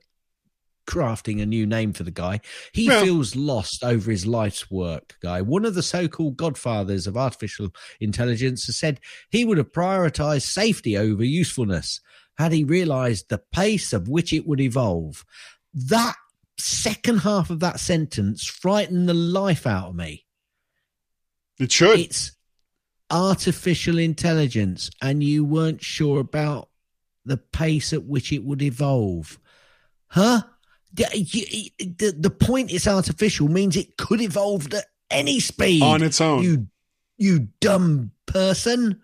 [0.89, 2.41] crafting a new name for the guy.
[2.73, 5.15] He Well- feels lost over his life's work.
[5.21, 8.99] Guy, one of the so-called godfathers of artificial intelligence, has said
[9.29, 12.01] he would have prioritized safety over usefulness
[12.37, 15.25] had he realized the pace of which it would evolve.
[15.73, 16.15] That
[16.57, 20.25] second half of that sentence frightened the life out of me.
[21.59, 21.99] It should.
[21.99, 22.31] It's
[23.11, 26.69] artificial intelligence, and you weren't sure about
[27.25, 29.39] the pace at which it would evolve.
[30.07, 30.43] Huh?
[30.93, 36.19] The, the, the point it's artificial means it could evolve at any speed on its
[36.19, 36.43] own.
[36.43, 36.67] You
[37.17, 39.01] you dumb person.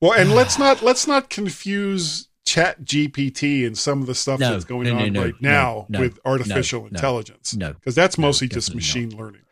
[0.00, 4.52] Well, and let's not let's not confuse Chat GPT and some of the stuff No,
[4.52, 7.54] that's going no, no, on right no, now no, with artificial intelligence.
[7.54, 9.42] No, because that's mostly just machine learning.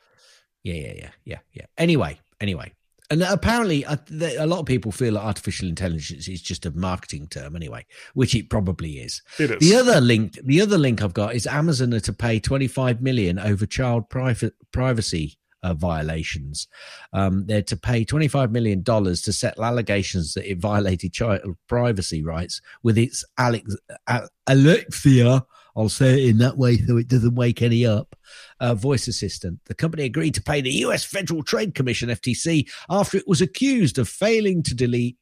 [0.62, 1.66] Yeah, yeah, yeah, yeah, yeah.
[1.76, 2.72] Anyway, anyway,
[3.10, 7.28] and apparently, the- a lot of people feel that artificial intelligence is just a marketing
[7.28, 9.22] term, anyway, which it probably is.
[9.38, 9.58] It is.
[9.60, 13.38] The other link, the other link I've got is Amazon are to pay 25 million
[13.38, 16.68] over child private privacy uh, violations.
[17.12, 22.22] Um, they're to pay 25 million dollars to settle allegations that it violated child privacy
[22.22, 23.74] rights with its Alex,
[24.06, 25.44] uh, Alexia.
[25.76, 28.16] I'll say it in that way so it doesn't wake any up.
[28.58, 29.60] Uh, voice assistant.
[29.66, 31.04] The company agreed to pay the U.S.
[31.04, 35.18] Federal Trade Commission (FTC) after it was accused of failing to delete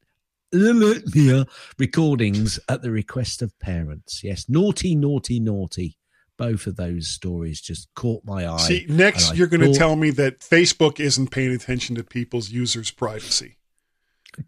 [1.79, 4.23] recordings at the request of parents.
[4.23, 5.99] Yes, naughty, naughty, naughty.
[6.37, 8.57] Both of those stories just caught my eye.
[8.59, 12.91] See, next you're going to tell me that Facebook isn't paying attention to people's users'
[12.91, 13.59] privacy.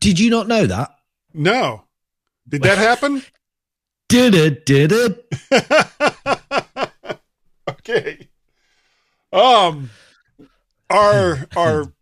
[0.01, 0.91] Did you not know that?
[1.33, 1.85] No,
[2.49, 3.23] did that happen?
[4.09, 4.65] Did it?
[4.65, 5.27] Did it?
[7.69, 8.29] okay.
[9.33, 9.91] Um,
[10.89, 11.93] our our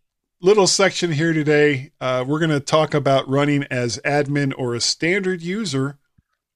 [0.40, 4.80] little section here today, uh, we're going to talk about running as admin or a
[4.80, 5.98] standard user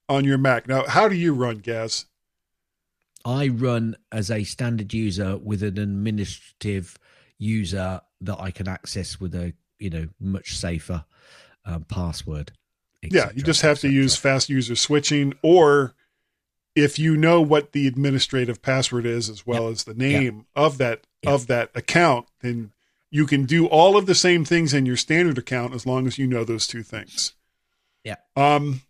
[0.09, 0.69] on your Mac.
[0.69, 2.05] Now, how do you run, Gaz?
[3.25, 6.99] I run as a standard user with an administrative
[7.39, 11.05] user that I can access with a you know much safer
[11.65, 12.53] um, password.
[13.03, 15.95] Yeah, you just have to use fast user switching, or
[16.75, 21.07] if you know what the administrative password is as well as the name of that
[21.23, 21.31] Yeah.
[21.33, 22.73] of that account, then
[23.11, 26.19] you can do all of the same things in your standard account as long as
[26.19, 27.33] you know those two things.
[28.05, 28.17] Yeah.
[28.37, 28.83] Um,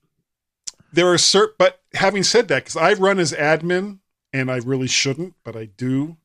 [0.93, 3.99] there are cert, but having said that, because I run as admin
[4.33, 6.17] and I really shouldn't, but I do.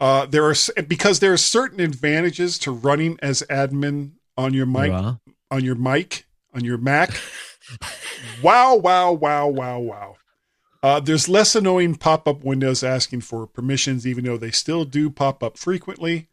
[0.00, 0.54] Uh, there are
[0.86, 5.16] because there are certain advantages to running as admin on your mic Right.
[5.50, 6.25] on your mic
[6.56, 7.10] on your Mac.
[8.42, 10.16] wow, wow, wow, wow, wow.
[10.82, 15.42] Uh, there's less annoying pop-up windows asking for permissions, even though they still do pop
[15.42, 16.28] up frequently.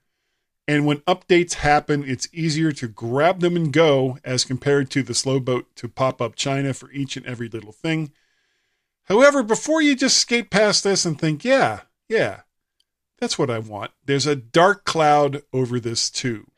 [0.68, 5.14] And when updates happen, it's easier to grab them and go as compared to the
[5.14, 8.12] slow boat to pop up China for each and every little thing.
[9.06, 12.42] However, before you just skate past this and think, yeah, yeah,
[13.20, 16.50] that's what I want, there's a dark cloud over this too.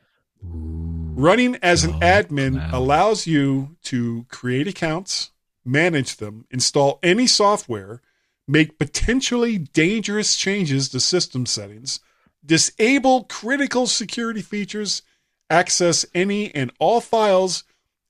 [1.15, 2.73] Running as an oh, Dark admin cloud.
[2.73, 5.31] allows you to create accounts,
[5.63, 8.01] manage them, install any software,
[8.47, 12.01] make potentially dangerous changes to system settings,
[12.45, 15.01] disable critical security features,
[15.49, 17.63] access any and all files,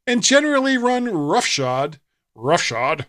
[0.07, 1.99] and generally run roughshod,
[2.33, 3.05] roughshod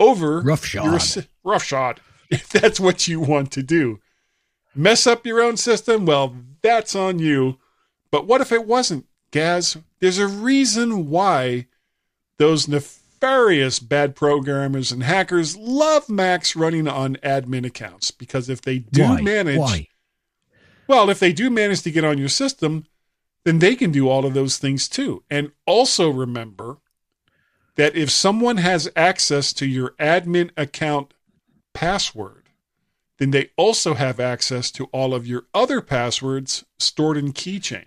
[0.00, 0.84] over Roughshod.
[0.84, 4.00] your roughshod if that's what you want to do.
[4.74, 6.04] Mess up your own system?
[6.04, 7.58] Well, that's on you.
[8.10, 9.76] But what if it wasn't, Gaz?
[10.00, 11.66] There's a reason why
[12.38, 18.78] those nefarious bad programmers and hackers love Macs running on admin accounts because if they
[18.78, 19.20] do Why?
[19.22, 19.88] manage, Why?
[20.86, 22.86] well, if they do manage to get on your system,
[23.44, 25.22] then they can do all of those things too.
[25.30, 26.78] And also remember
[27.76, 31.14] that if someone has access to your admin account
[31.72, 32.48] password,
[33.18, 37.86] then they also have access to all of your other passwords stored in Keychain.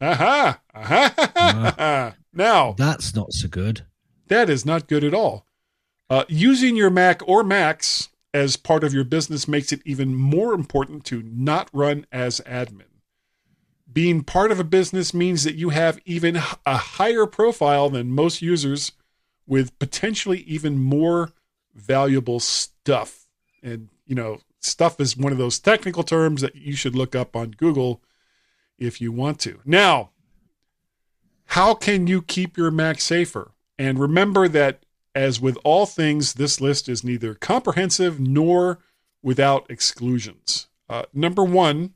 [0.00, 0.60] Aha!
[0.74, 2.14] Aha!
[2.32, 3.86] Now, That's not so good.
[4.28, 5.46] that is not good at all.
[6.08, 10.54] Uh, using your Mac or Macs as part of your business makes it even more
[10.54, 12.84] important to not run as admin.
[13.92, 18.40] Being part of a business means that you have even a higher profile than most
[18.40, 18.92] users
[19.48, 21.32] with potentially even more
[21.74, 23.26] valuable stuff.
[23.64, 27.34] And, you know, stuff is one of those technical terms that you should look up
[27.34, 28.00] on Google
[28.80, 29.60] if you want to.
[29.64, 30.10] Now,
[31.46, 33.52] how can you keep your Mac safer?
[33.78, 38.78] And remember that, as with all things, this list is neither comprehensive nor
[39.22, 40.68] without exclusions.
[40.88, 41.94] Uh, number one,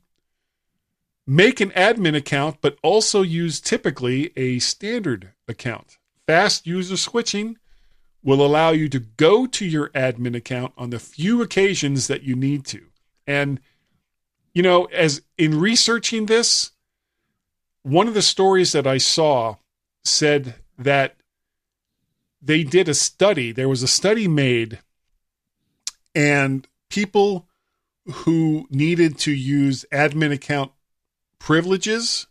[1.25, 5.97] make an admin account, but also use typically a standard account.
[6.27, 7.57] Fast user switching
[8.23, 12.35] will allow you to go to your admin account on the few occasions that you
[12.35, 12.81] need to.
[13.27, 13.59] And,
[14.53, 16.71] you know, as in researching this,
[17.85, 19.57] one of the stories that I saw
[20.03, 21.17] said that
[22.41, 23.51] they did a study.
[23.51, 24.79] There was a study made,
[26.15, 27.47] and people
[28.07, 30.71] who needed to use admin account
[31.37, 32.25] privileges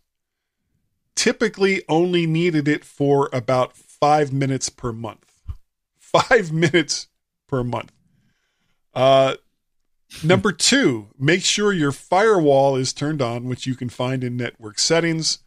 [1.15, 5.41] typically only needed it for about five minutes per month.
[5.97, 7.07] Five minutes
[7.47, 7.91] per month.
[8.93, 9.35] Uh,
[10.23, 14.79] Number two, make sure your firewall is turned on, which you can find in network
[14.79, 15.39] settings.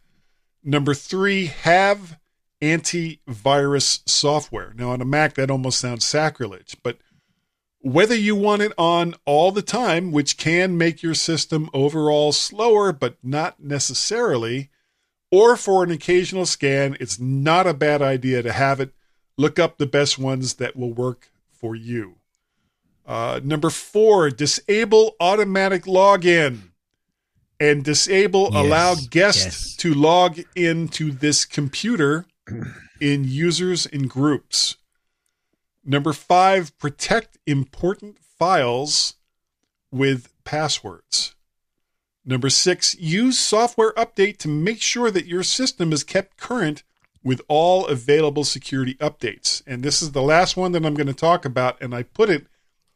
[0.63, 2.19] Number three, have
[2.61, 4.73] antivirus software.
[4.75, 6.97] Now, on a Mac, that almost sounds sacrilege, but
[7.81, 12.91] whether you want it on all the time, which can make your system overall slower,
[12.91, 14.69] but not necessarily,
[15.31, 18.91] or for an occasional scan, it's not a bad idea to have it.
[19.37, 22.15] Look up the best ones that will work for you.
[23.05, 26.68] Uh, number four, disable automatic login
[27.59, 29.75] and disable Yes, allow guests yes.
[29.77, 32.25] to log into this computer
[32.99, 34.77] in users and groups.
[35.85, 39.15] Number five, protect important files
[39.91, 41.35] with passwords.
[42.25, 46.83] Number six, use software update to make sure that your system is kept current
[47.23, 49.61] with all available security updates.
[49.65, 52.29] And this is the last one that I'm going to talk about, and I put
[52.29, 52.47] it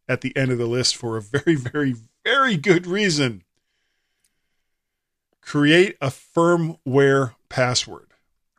[0.07, 3.43] at the end of the list for a very, very, very good reason.
[5.45, 8.07] Create a firmware password.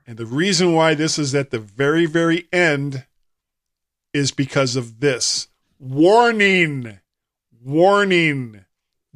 [0.07, 3.07] And the reason why this is at the very, very end
[4.13, 7.01] is because of this warning.
[7.63, 8.65] Warning.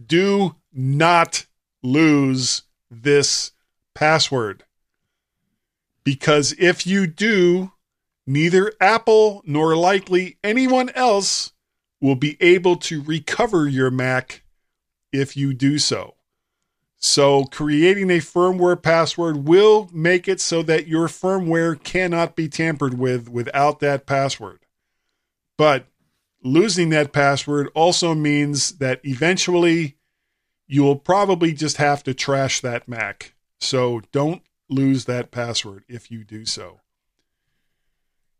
[0.04, 1.46] Do not
[1.82, 3.52] lose this
[3.94, 4.64] password.
[6.04, 7.72] Because if you do,
[8.26, 11.52] neither Apple nor likely anyone else
[12.00, 14.42] will be able to recover your Mac
[15.12, 16.14] if you do so.
[17.00, 22.98] So, creating a firmware password will make it so that your firmware cannot be tampered
[22.98, 24.66] with without that password.
[25.56, 25.86] But
[26.42, 29.96] losing that password also means that eventually
[30.66, 33.34] you will probably just have to trash that Mac.
[33.60, 36.80] So, don't lose that password if you do so.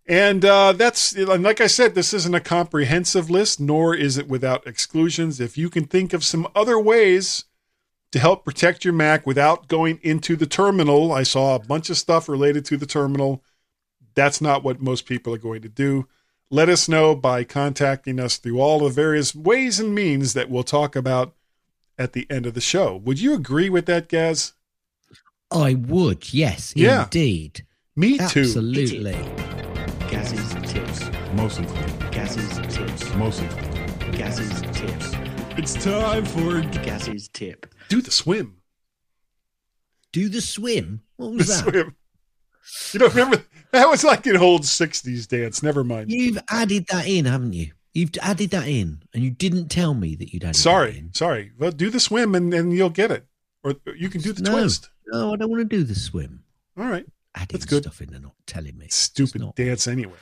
[0.05, 4.27] And uh, that's, and like I said, this isn't a comprehensive list, nor is it
[4.27, 5.38] without exclusions.
[5.38, 7.44] If you can think of some other ways
[8.12, 11.97] to help protect your Mac without going into the terminal, I saw a bunch of
[11.99, 13.42] stuff related to the terminal.
[14.14, 16.09] That's not what most people are going to do.
[16.51, 20.62] Let us know by contacting us through all the various ways and means that we'll
[20.62, 21.35] talk about
[21.99, 22.97] at the end of the show.
[22.97, 24.55] Would you agree with that, Gaz?
[25.51, 27.05] I would, yes, Yeah.
[27.05, 27.66] indeed.
[27.94, 28.23] Me too.
[28.40, 29.12] Absolutely.
[30.11, 31.11] Gaz's tips.
[31.35, 31.66] Mostly.
[32.11, 33.14] Gaz's tips.
[33.14, 33.49] Mostly.
[34.12, 35.12] Gaz's tips.
[35.59, 37.66] It's time for Gaz's tip.
[37.88, 38.57] Do the swim.
[40.12, 41.03] Do the swim.
[41.16, 41.70] What The was that?
[41.70, 41.96] swim.
[42.92, 43.44] You don't remember?
[43.72, 45.62] That was like an old '60s dance.
[45.62, 46.11] Never mind.
[46.11, 47.72] You've added that in, haven't you?
[47.94, 51.53] You've added that in, and you didn't tell me that you'd added Sorry, sorry.
[51.59, 53.27] Well, do the swim and, and you'll get it,
[53.64, 54.53] or you can do the No.
[54.53, 54.88] twist.
[55.09, 56.44] No, I don't want to do the swim.
[56.79, 57.07] All right.
[57.35, 57.83] Adding That's good.
[57.85, 58.88] stuff in and not telling me.
[58.88, 60.12] Stupid dance anyway.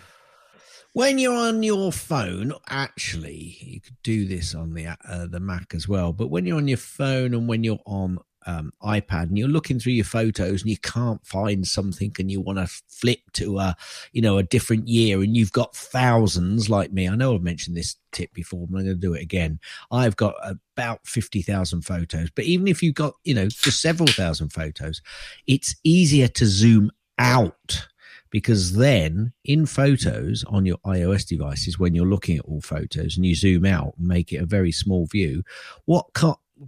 [0.97, 5.75] When you're on your phone, actually, you could do this on the uh, the Mac
[5.75, 6.15] as well.
[6.15, 9.79] But when you're on your phone and when you're on um, iPad and you're looking
[9.79, 13.77] through your photos and you can't find something and you want to flip to a
[14.13, 17.07] you know a different year and you've got thousands like me.
[17.07, 19.61] I know I've mentioned this tip before, but I'm going to do it again.
[19.91, 24.07] I've got about fifty thousand photos, but even if you've got you know just several
[24.07, 25.03] thousand photos,
[25.47, 27.87] it's easier to zoom out
[28.31, 33.27] because then in photos on your iOS devices, when you're looking at all photos and
[33.27, 35.43] you zoom out and make it a very small view,
[35.85, 36.07] what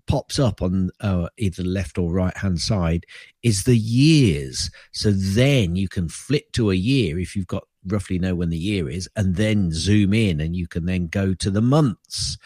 [0.06, 3.06] pops up on uh, either the left or right hand side
[3.42, 4.70] is the years.
[4.92, 8.58] So then you can flip to a year if you've got roughly know when the
[8.58, 12.36] year is, and then zoom in and you can then go to the months,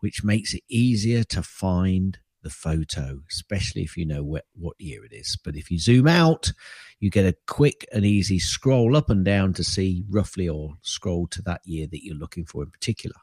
[0.00, 5.04] which makes it easier to find the photo, especially if you know what, what year
[5.04, 5.36] it is.
[5.42, 6.52] But if you zoom out,
[7.00, 11.26] you get a quick and easy scroll up and down to see roughly or scroll
[11.28, 13.16] to that year that you're looking for in particular.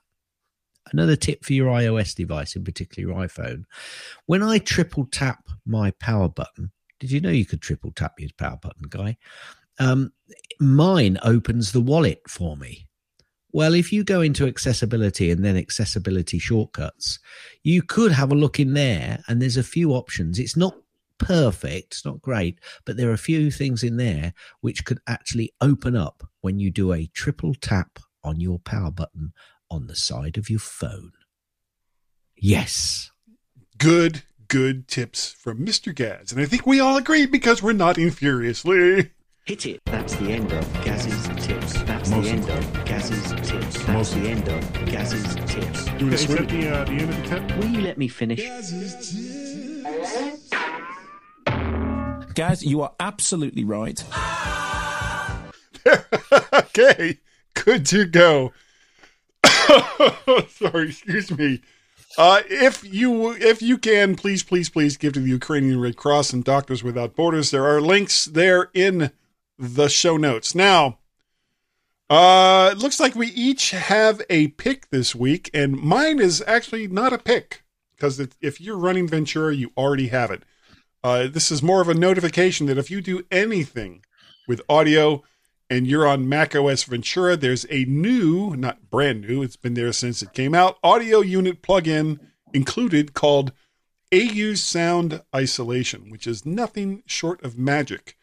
[0.91, 3.63] Another tip for your iOS device, in particular your iPhone,
[4.25, 8.29] when I triple tap my power button, did you know you could triple tap your
[8.37, 9.17] power button, guy?
[9.79, 10.11] Um,
[10.59, 12.87] mine opens the wallet for me.
[13.53, 17.19] Well, if you go into accessibility and then accessibility shortcuts,
[17.63, 20.39] you could have a look in there and there's a few options.
[20.39, 20.75] It's not
[21.17, 25.53] perfect, it's not great, but there are a few things in there which could actually
[25.59, 29.33] open up when you do a triple tap on your power button
[29.69, 31.11] on the side of your phone.
[32.35, 33.11] Yes.
[33.77, 35.93] Good, good tips from Mr.
[35.93, 39.11] Gaz, and I think we all agree because we're not furiously.
[39.45, 39.81] Hit it.
[39.85, 41.81] That's the end of Gaz's tips.
[41.83, 42.21] That's Mostly.
[42.21, 43.73] the end of Gaz's tips.
[43.73, 44.21] That's Mostly.
[44.21, 45.85] the end of Gaz's tips.
[45.85, 47.57] Doing a Is that the, uh, the end of the tip?
[47.57, 48.39] Will you let me finish?
[52.35, 54.03] Guys, you are absolutely right.
[56.53, 57.17] okay,
[57.55, 58.53] good to go.
[60.49, 61.61] Sorry, excuse me.
[62.15, 66.31] Uh, if you if you can, please, please, please give to the Ukrainian Red Cross
[66.31, 67.49] and Doctors Without Borders.
[67.49, 69.11] There are links there in
[69.61, 70.55] the show notes.
[70.55, 70.97] Now,
[72.09, 76.87] uh, it looks like we each have a pick this week, and mine is actually
[76.87, 77.63] not a pick
[77.95, 80.43] because if you're running Ventura, you already have it.
[81.03, 84.03] Uh, this is more of a notification that if you do anything
[84.47, 85.23] with audio
[85.69, 89.93] and you're on Mac OS Ventura, there's a new, not brand new, it's been there
[89.93, 92.19] since it came out, audio unit plugin
[92.53, 93.51] included called
[94.11, 98.17] AU Sound Isolation, which is nothing short of magic.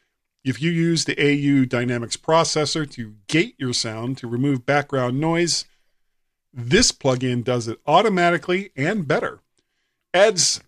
[0.49, 5.67] If you use the AU Dynamics processor to gate your sound to remove background noise,
[6.55, 9.41] this plugin does it automatically and better.
[10.15, 10.63] Adds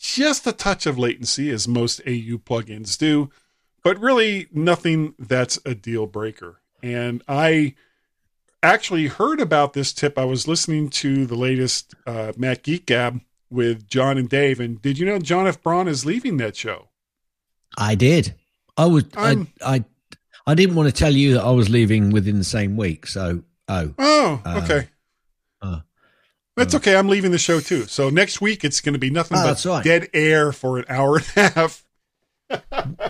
[0.00, 3.30] just a touch of latency, as most AU plugins do,
[3.84, 6.60] but really nothing that's a deal breaker.
[6.82, 7.76] And I
[8.60, 10.18] actually heard about this tip.
[10.18, 13.20] I was listening to the latest uh, Mac Geek Gab
[13.50, 14.58] with John and Dave.
[14.58, 15.62] And did you know John F.
[15.62, 16.88] Braun is leaving that show?
[17.78, 18.34] I did.
[18.76, 19.04] I was.
[19.16, 19.84] I, I.
[20.46, 23.06] I didn't want to tell you that I was leaving within the same week.
[23.06, 24.88] So, oh, Oh, Uh, okay.
[25.62, 25.80] uh,
[26.54, 26.96] That's okay.
[26.96, 27.86] I'm leaving the show too.
[27.86, 29.82] So next week it's going to be nothing Oh, but right.
[29.82, 31.84] dead air for an hour and a half.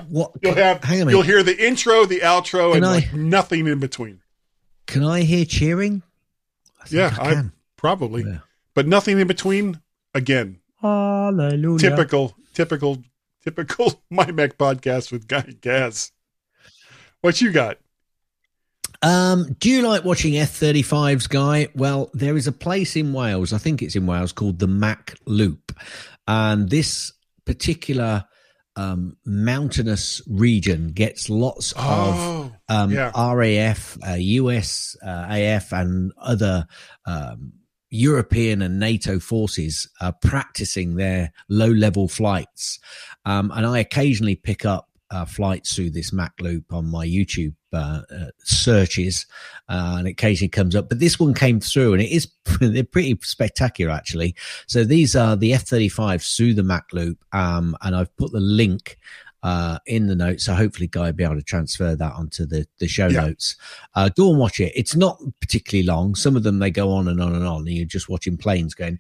[0.09, 0.31] what?
[0.43, 3.67] You'll have hang on you'll hear the intro, the outro, Can and I- like nothing
[3.67, 4.21] in between.
[4.87, 6.03] Can I hear cheering?
[6.81, 7.43] I Yeah, I I,
[7.77, 8.39] probably, Yeah.
[8.75, 9.81] but nothing in between.
[10.15, 11.79] Again, Hallelujah.
[11.91, 13.03] typical, typical,
[13.45, 16.13] typical My Mac podcast with Guy Gaz.
[17.21, 17.79] What you got?
[19.03, 21.69] Um, do you like watching F-35s, Guy?
[21.75, 25.15] Well, there is a place in Wales, I think it's in Wales, called the Mach
[25.27, 25.73] Loop.
[26.27, 27.13] And this
[27.45, 28.25] particular
[28.77, 33.13] um, mountainous region gets lots of Oh, um, yeah.
[33.15, 36.67] RAF, uh, US uh, AF, and other
[37.05, 37.53] um,
[37.95, 42.81] European and NATO forces are practicing their low level flights.
[43.25, 47.55] Um, and I occasionally pick up uh, flights through this Mach Loop on my YouTube
[47.73, 49.27] uh, uh, searches,
[49.69, 50.89] uh, and occasionally comes up.
[50.89, 52.29] But this one came through, and it is
[52.61, 54.35] they're pretty spectacular actually.
[54.67, 58.33] So these are the F thirty fives through the Mach Loop, um, and I've put
[58.33, 58.99] the link
[59.45, 60.45] uh, in the notes.
[60.45, 63.27] So hopefully, Guy will be able to transfer that onto the, the show Yeah.
[63.27, 63.55] notes.
[63.95, 64.73] Uh, go and watch it.
[64.75, 66.17] It's not particularly long.
[66.17, 68.75] Some of them they go on and on and on, and you're just watching planes
[68.75, 68.99] going.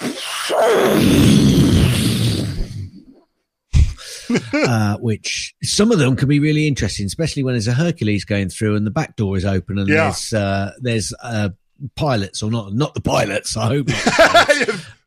[4.52, 8.48] uh, which some of them can be really interesting, especially when there's a Hercules going
[8.48, 10.04] through and the back door is open and Yeah.
[10.04, 11.50] there's uh, there's uh,
[11.94, 13.56] pilots or not not the pilots.
[13.56, 13.88] I hope.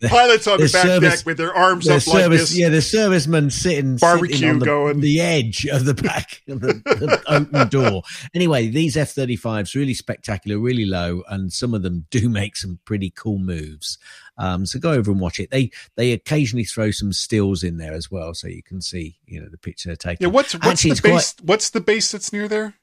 [0.02, 2.58] Pilots on the the back service- deck with their arms up like this.
[2.58, 5.02] yeah, the servicemen sitting Barbecue sitting on the, going.
[5.02, 8.04] the edge of the back of the, the open door.
[8.34, 12.56] Anyway, these F thirty fives really spectacular, really low, and some of them do make
[12.56, 13.98] some pretty cool moves.
[14.38, 15.52] Um, so go over and watch it.
[15.52, 19.42] They they occasionally throw some stills in there as well, so you can see you
[19.42, 20.28] know the picture they're taking.
[20.28, 21.36] Yeah, what's what's Actually, the it's quite- base?
[21.44, 22.76] What's the base that's near there?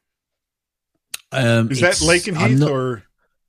[1.32, 3.03] Um, Is that Lakenheath not- or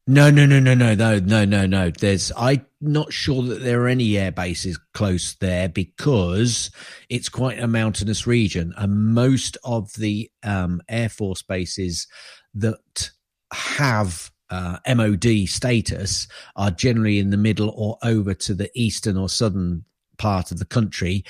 [0.10, 1.92] No, no, no, no, no, no, no, no, no.
[1.92, 6.72] There's, I'm not sure that there are any air bases close there because
[7.10, 12.08] it's quite a mountainous region, and most of the um, air force bases
[12.54, 13.12] that
[13.52, 19.28] have uh, MOD status are generally in the middle or over to the eastern or
[19.28, 19.84] southern
[20.18, 21.26] part of the country,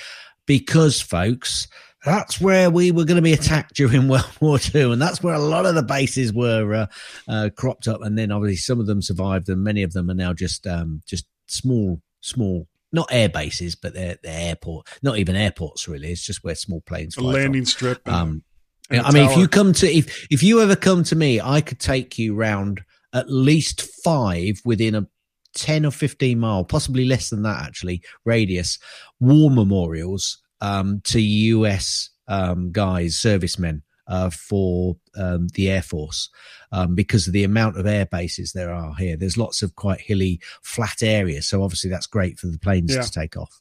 [0.46, 1.66] because, folks.
[2.04, 5.34] That's where we were going to be attacked during World War II, and that's where
[5.34, 6.86] a lot of the bases were uh,
[7.28, 10.14] uh, cropped up, and then obviously some of them survived, and many of them are
[10.14, 15.34] now just um, just small, small, not air bases, but they're, they're airport, not even
[15.34, 16.12] airports really.
[16.12, 17.42] It's just where small planes a fly from.
[17.42, 18.08] landing strip?
[18.08, 18.42] Um,
[18.90, 21.60] and I mean, if you come to if if you ever come to me, I
[21.60, 22.82] could take you round
[23.12, 25.06] at least five within a
[25.52, 28.78] ten or fifteen mile, possibly less than that actually radius,
[29.20, 32.10] war memorials um, to U.S.
[32.26, 36.30] Um, guys, servicemen uh, for um, the Air Force
[36.72, 39.16] um, because of the amount of air bases there are here.
[39.16, 43.02] There's lots of quite hilly, flat areas, so obviously that's great for the planes Yeah.
[43.02, 43.60] to take off.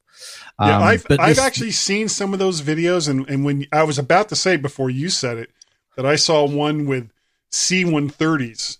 [0.59, 3.65] Yeah, Um, I've but I've this- actually seen some of those videos, and and when
[3.71, 5.49] I was about to say before you said it
[5.95, 7.09] that I saw one with
[7.51, 8.79] C one thirties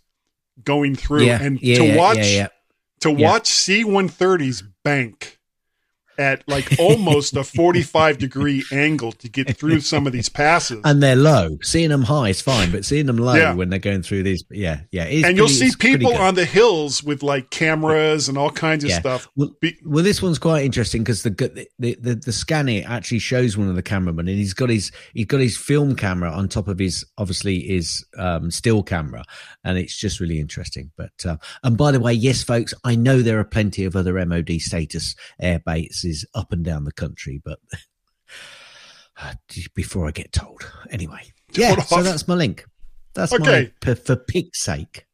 [0.63, 2.47] going through, yeah, and yeah, to yeah, watch yeah, yeah.
[3.01, 3.27] to Yeah.
[3.31, 5.36] watch C one thirties bank
[6.17, 10.81] at like almost a 45 degree angle to get through some of these passes.
[10.83, 11.57] and they're low.
[11.61, 13.53] Seeing them high is fine, but seeing them low Yeah.
[13.53, 15.03] when they're going through these, yeah, yeah.
[15.03, 18.99] and you'll see people on the hills with like cameras and all kinds of Yeah.
[18.99, 19.27] stuff.
[19.35, 23.19] Well, Be- well, this one's quite interesting because the, the the the scan it actually
[23.19, 26.47] shows one of the cameramen, and he's got his he's got his film camera on
[26.47, 29.23] top of his obviously his um, still camera,
[29.63, 30.91] and it's just really interesting.
[30.97, 34.23] But uh, and by the way, yes, folks, I know there are plenty of other
[34.25, 35.59] MOD status air
[36.07, 37.59] bases up and down the country, but
[39.75, 41.79] before I get told, anyway, yeah.
[41.81, 42.65] So that's my link.
[43.13, 43.43] That's Okay.
[43.43, 45.05] my for, for pig's sake.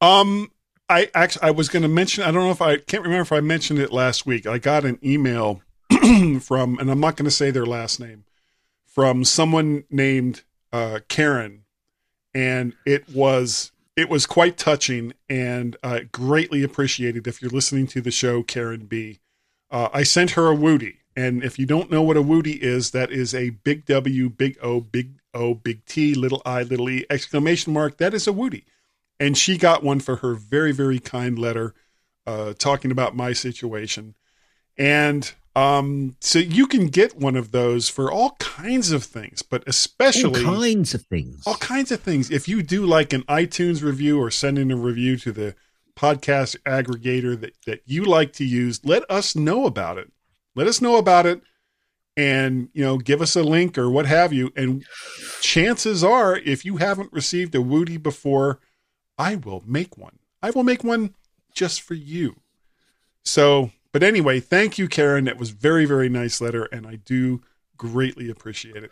[0.00, 0.50] Um,
[0.88, 2.24] I actually I was going to mention.
[2.24, 4.46] I don't know if I can't remember if I mentioned it last week.
[4.46, 5.62] I got an email
[6.40, 8.24] from, and I'm not going to say their last name,
[8.84, 11.64] from someone named uh, Karen,
[12.34, 17.26] and it was it was quite touching and uh, greatly appreciated.
[17.26, 19.20] If you're listening to the show, Karen B,
[19.72, 22.92] uh, I sent her a Woody, and if you don't know what a Woody is,
[22.92, 27.04] that is a big W, big O, big O, big T, little I, little E,
[27.10, 27.96] exclamation mark.
[27.98, 28.64] That is a Woody
[29.20, 31.74] and she got one for her very very kind letter
[32.26, 34.14] uh, talking about my situation
[34.76, 39.62] and um, so you can get one of those for all kinds of things but
[39.66, 41.42] especially All kinds of things.
[41.46, 44.76] all kinds of things if you do like an itunes review or send in a
[44.76, 45.54] review to the
[45.96, 50.10] podcast aggregator that, that you like to use let us know about it.
[50.54, 51.42] Let us know about it
[52.16, 54.52] and you know give us a link or what have you.
[54.56, 54.84] And
[55.40, 58.60] chances are if you haven't received a woody before
[59.18, 60.18] i will make one.
[60.42, 61.14] I will make one
[61.54, 62.36] just for you.
[63.24, 65.24] So but anyway thank you karen.
[65.24, 67.42] That was very very nice letter and i do
[67.76, 68.90] greatly appreciate it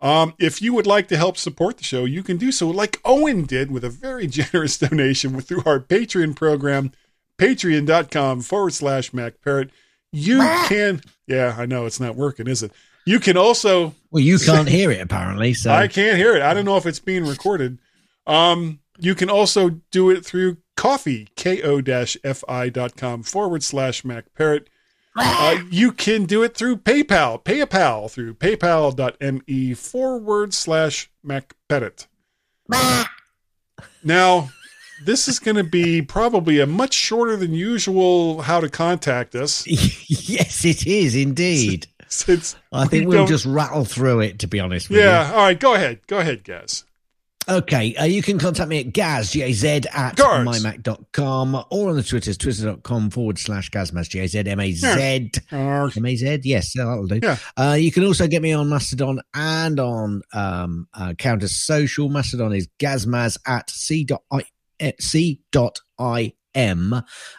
[0.00, 3.00] um, if you would like to help support the show, you can do so like
[3.04, 6.92] Owen did with a very generous donation through our Patreon program,
[7.38, 9.70] patreon.com forward slash MacParrot.
[10.12, 12.72] You can, yeah, I know it's not working, is it?
[13.06, 16.42] You can also, Well, you can't hear it apparently, so I can't hear it.
[16.42, 17.78] I don't know if it's being recorded.
[18.26, 24.66] Um, you can also do it through coffee, ko-fi.com forward slash MacParrot.
[25.16, 32.06] Uh, you can do it through PayPal, PayPal through paypal.me forward slash MacPettit.
[34.04, 34.50] Now,
[35.04, 39.66] this is going to be probably a much shorter than usual how to contact us
[39.66, 41.86] yes, it is indeed.
[42.08, 44.38] since I think we we'll just rattle through it.
[44.40, 45.32] To be honest with yeah.
[45.32, 46.84] All right, go ahead, go ahead, Gaz.
[47.48, 50.46] Okay, uh, you can contact me at gaz, G-A-Z, at Gars.
[50.46, 55.30] mymac.com or on the Twitters, twitter.com forward slash gazmaz, G-A-Z, M-A-Z.
[55.96, 57.18] M-A-Z, yes, that'll do.
[57.22, 57.36] Yeah.
[57.56, 62.08] Uh, you can also get me on Mastodon and on um, uh, Counter Social.
[62.08, 64.44] Mastodon is gazmaz at c.i,
[64.78, 66.94] eh, c.im.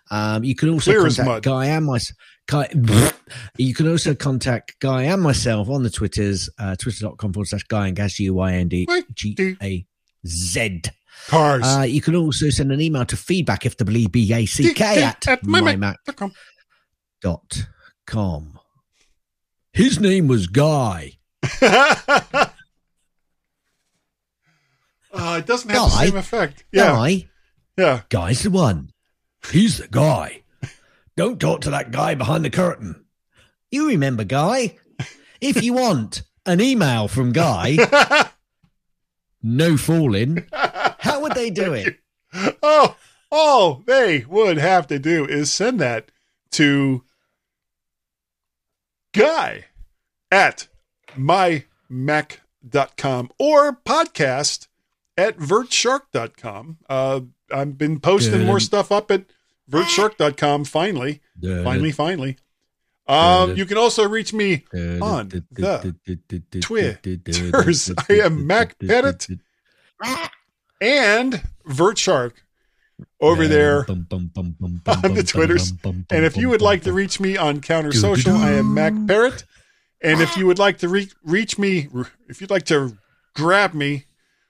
[0.10, 1.46] Um, you can also Clear contact.
[1.46, 2.18] Guy and myself.
[2.48, 2.70] Guy,
[3.58, 7.88] you can also contact Guy and myself on the Twitters, uh, twitter.com forward slash Guy
[7.88, 8.20] and Gaz,
[10.26, 10.92] G-U-Y-N-D-G-A-Z.
[11.28, 11.64] Cars.
[11.64, 15.46] Uh, you can also send an email to feedback if the believe B-A-C-K at at
[15.46, 15.96] my mymac
[17.22, 17.68] dot
[18.08, 18.58] com.
[19.72, 21.14] His name was Guy.
[21.62, 22.48] uh,
[25.14, 26.06] it doesn't have the Guy?
[26.08, 26.64] same effect.
[26.72, 27.30] Yeah, Guy.
[27.78, 28.02] yeah.
[28.10, 28.90] Guy's the one.
[29.52, 30.44] He's the guy.
[31.18, 33.06] Don't talk to that guy behind the curtain.
[33.72, 34.78] You remember Guy?
[35.40, 37.78] If you want an email from Guy,
[39.44, 40.46] no fooling.
[40.54, 42.00] How would they do it?
[42.64, 42.96] oh,
[43.32, 46.12] all they would have to do is send that
[46.52, 47.04] to
[49.14, 49.66] guy
[50.32, 50.68] at
[51.18, 51.66] mymac.com
[53.40, 54.68] or podcast
[55.18, 56.78] at vertshark.com.
[56.90, 57.22] Uh,
[57.52, 59.26] I've been posting more stuff up at
[59.70, 61.22] vertshark.com finally.
[61.64, 62.38] Finally, finally.
[63.12, 64.64] Um, you can also reach me
[65.02, 65.96] on the
[66.62, 67.92] Twitters.
[68.10, 69.28] I am Mac Pettit
[70.80, 72.44] and Vert Shark
[73.20, 73.86] over there
[75.04, 75.74] on the Twitters.
[75.84, 79.44] And if you would like to reach me on Counter Social, I am Mac Parrot.
[80.02, 81.88] And if you would like to re- reach me,
[82.28, 82.98] if you'd like to
[83.36, 84.06] grab me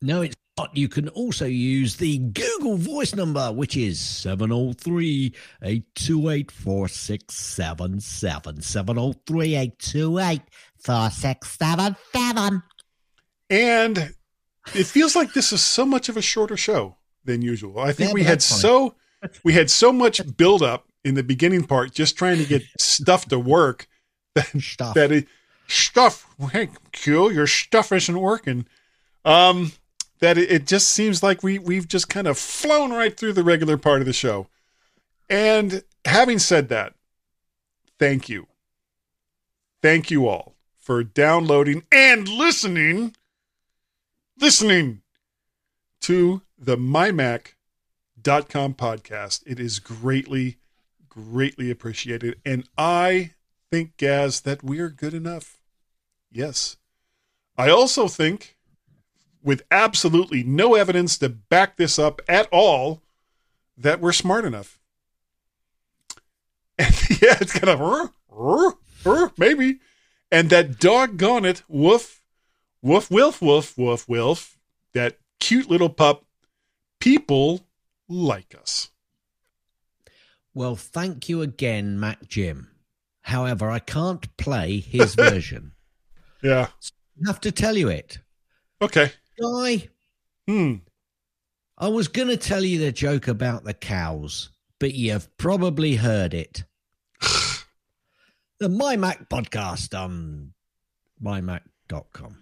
[0.00, 0.76] No, it's not.
[0.76, 5.32] You can also use the Google voice number, which is 703
[5.62, 8.60] 828 4677.
[8.60, 10.42] 703 828
[10.78, 12.62] 4677.
[13.50, 14.14] And
[14.74, 17.78] it feels like this is so much of a shorter show than usual.
[17.78, 18.58] I think Yeah, we had fine.
[18.58, 18.94] so
[19.44, 23.26] we had so much build up in the beginning part just trying to get stuff
[23.26, 23.88] to work
[24.34, 24.94] that Stuff.
[24.94, 25.26] that it
[25.68, 28.66] stuff hey Q, your stuff isn't working.
[29.24, 29.72] Um
[30.20, 33.42] that it, it just seems like we we've just kind of flown right through the
[33.44, 34.48] regular part of the show.
[35.28, 36.94] And having said that,
[37.98, 38.46] thank you.
[39.82, 43.14] Thank you all for downloading and listening
[44.38, 45.02] listening
[46.00, 49.42] to the mymac.com podcast.
[49.46, 50.58] It is greatly
[51.08, 53.32] greatly appreciated and I
[53.70, 55.60] think Gaz that we're good enough.
[56.30, 56.76] Yes.
[57.56, 58.56] I also think
[59.42, 63.02] with absolutely no evidence to back this up at all
[63.76, 64.78] that we're smart enough.
[66.78, 67.80] And yeah, it's kind of
[69.36, 69.78] maybe.
[70.30, 72.21] And that doggone it, woof,
[72.82, 74.58] woof, wilf, woof, woof, wilf,
[74.94, 76.24] that cute little pup,
[77.00, 77.66] people
[78.08, 78.90] like us.
[80.54, 82.68] Well, thank you again, Mac Jim.
[83.22, 85.72] However, I can't play his version.
[86.42, 86.68] Yeah.
[87.24, 88.18] I have to tell you it.
[88.80, 89.12] Okay.
[89.40, 89.88] Guy,
[90.46, 90.74] Hmm.
[91.78, 96.34] I was going to tell you the joke about the cows, but you've probably heard
[96.34, 96.64] it.
[98.58, 100.52] the My Mac podcast on
[101.22, 102.41] mymac.com.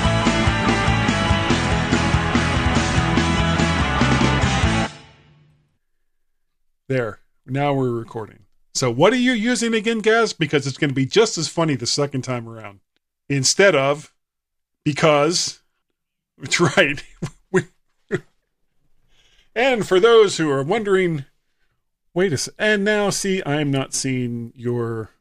[6.91, 7.19] There.
[7.45, 8.39] Now we're recording.
[8.73, 10.33] So what are you using again, Gaz?
[10.33, 12.81] Because it's going to be just as funny the second time around.
[13.29, 14.13] Instead of
[14.83, 15.61] because
[16.41, 17.01] it's right.
[19.55, 21.23] And for those who are wondering,
[22.13, 22.53] wait a sec.
[22.59, 25.11] And now see, I'm not seeing your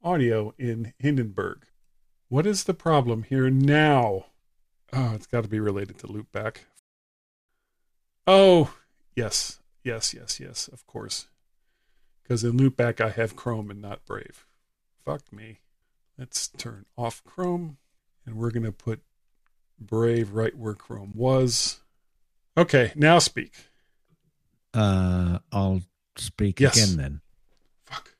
[0.00, 1.66] audio in Hindenburg.
[2.28, 4.26] What is the problem here now?
[4.92, 6.58] Oh, it's got to be related to loopback.
[8.28, 8.74] Oh,
[9.16, 11.28] yes, yes, yes, yes, of course.
[12.22, 14.46] Because in loopback I have Chrome and not Brave.
[15.04, 15.60] Fuck me.
[16.18, 17.76] Let's turn off Chrome
[18.24, 19.00] and we're going to put
[19.78, 21.80] Brave right where Chrome was.
[22.56, 23.52] Okay, now speak.
[24.72, 25.82] Uh, I'll
[26.16, 26.76] speak Yes.
[26.82, 27.20] again then.
[27.84, 28.14] Fuck.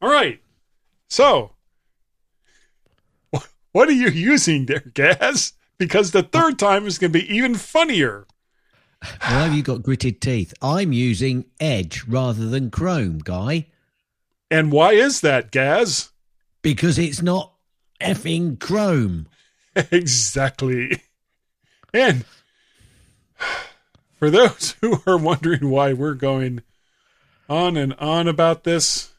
[0.00, 0.40] All right.
[1.08, 1.52] So,
[3.72, 5.54] what are you using there, Gaz?
[5.78, 8.26] Because the third time is going to be even funnier.
[9.02, 10.52] Why have you got gritted teeth?
[10.60, 13.66] I'm using Edge rather than Chrome, Guy,
[14.50, 16.10] And why is that, Gaz?
[16.62, 17.54] because it's not
[18.00, 19.26] effing Chrome.
[19.90, 21.02] exactly.
[21.94, 22.24] And
[24.18, 26.62] for those who are wondering why we're going
[27.48, 29.14] on and on about this,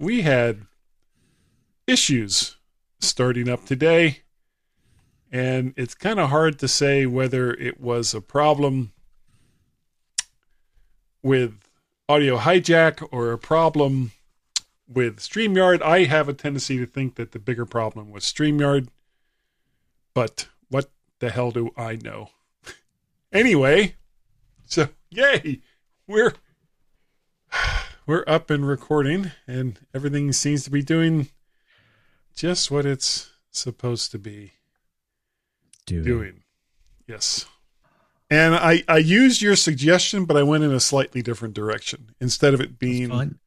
[0.00, 0.62] we had
[1.86, 2.56] issues
[2.98, 4.20] starting up today.
[5.30, 8.92] And it's kind of hard to say whether it was a problem
[11.22, 11.54] with
[12.08, 14.12] audio hijack or a problem
[14.88, 15.80] with StreamYard.
[15.82, 18.88] I have a tendency to think that the bigger problem was StreamYard
[20.14, 22.30] but what the hell do I know?
[23.32, 23.94] anyway,
[24.66, 25.60] so yay,
[26.06, 26.34] we're
[28.06, 31.28] we're up and recording, and everything seems to be doing
[32.34, 34.52] just what it's supposed to be
[35.86, 36.04] Doing.
[36.04, 36.42] doing.
[37.06, 37.46] Yes.
[38.32, 42.14] And I, I used your suggestion, but I went in a slightly different direction.
[42.18, 43.38] Instead of it being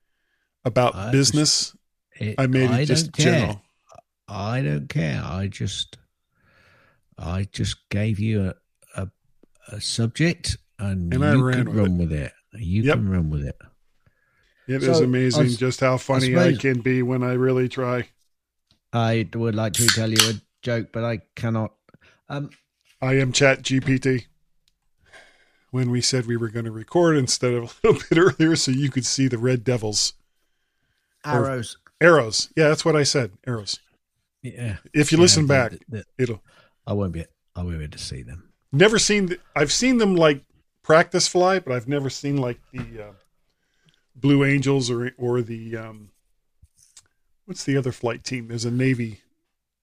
[0.63, 1.75] about I business,
[2.19, 3.25] It- I made it just care.
[3.33, 3.61] general.
[4.27, 5.21] I don't care.
[5.23, 5.97] I just,
[7.17, 8.55] I just gave you a
[9.01, 9.07] a,
[9.69, 12.31] a subject, and, And I you ran can with run with it.
[12.53, 12.95] You Yep.
[12.95, 13.57] can run with it.
[14.67, 17.33] It is So, amazing I s- just how funny I suppose- can be when I
[17.33, 18.09] really try.
[18.93, 21.73] I would like to tell you a joke, but I cannot.
[22.29, 22.49] Um,
[23.01, 24.25] I am Chat GPT.
[25.75, 28.71] When we said we were going to record instead of a little bit earlier so
[28.71, 30.13] you could see the Red Devils.
[31.25, 31.77] Arrows.
[31.99, 32.49] Arrows.
[32.55, 33.31] Yeah, that's what I said.
[33.45, 33.79] Arrows.
[34.41, 34.77] Yeah.
[34.93, 36.41] If you Yeah, listen the- back, the- the- it'll
[36.87, 37.25] I won't be.
[37.55, 38.51] I won't be able to see them.
[38.71, 40.43] never seen th- I've seen them like
[40.83, 43.13] practice fly, but I've never seen like the uh,
[44.15, 46.09] Blue Angels or or the um
[47.45, 48.47] what's the other flight team?
[48.47, 49.21] There's a Navy.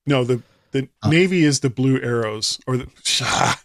[0.07, 2.87] No, the the Uh, Navy is the Blue Arrows or the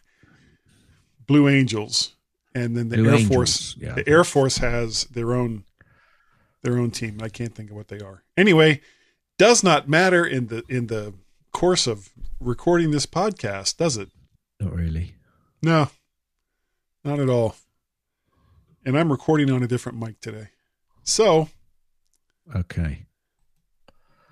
[1.27, 2.15] Blue Angels,
[2.57, 3.75] and then the Blue Air Angels, Force.
[3.79, 3.93] yeah.
[3.93, 5.63] The Air Force has their own
[6.63, 7.19] their own team.
[7.21, 8.23] I can't think of what they are.
[8.35, 8.81] Anyway,
[9.37, 11.13] does not matter in the in the
[11.51, 14.09] course of recording this podcast, does it?
[14.59, 15.15] Not really.
[15.61, 15.89] No,
[17.03, 17.55] not at all.
[18.85, 20.49] And I'm recording on a different mic today.
[21.03, 21.49] So
[22.55, 23.05] Okay.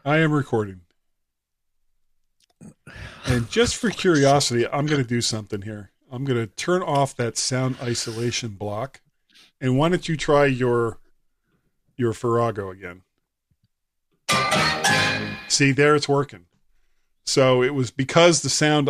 [0.05, 0.81] I am recording.
[3.25, 5.91] And just for curiosity, I'm going to do something here.
[6.11, 9.01] I'm going to turn off that sound isolation block.
[9.59, 10.99] And why don't you try your
[11.97, 13.03] your Farrago again?
[15.47, 16.45] See, there it's working.
[17.23, 18.89] So it was because the sound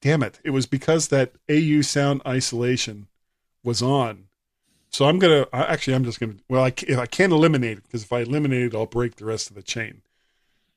[0.00, 0.40] damn it.
[0.42, 3.08] It was because that AU sound isolation
[3.62, 4.24] was on.
[4.90, 7.78] So I'm going to actually I'm just going to well I if I can't eliminate
[7.78, 10.02] it because if I eliminate it I'll break the rest of the chain.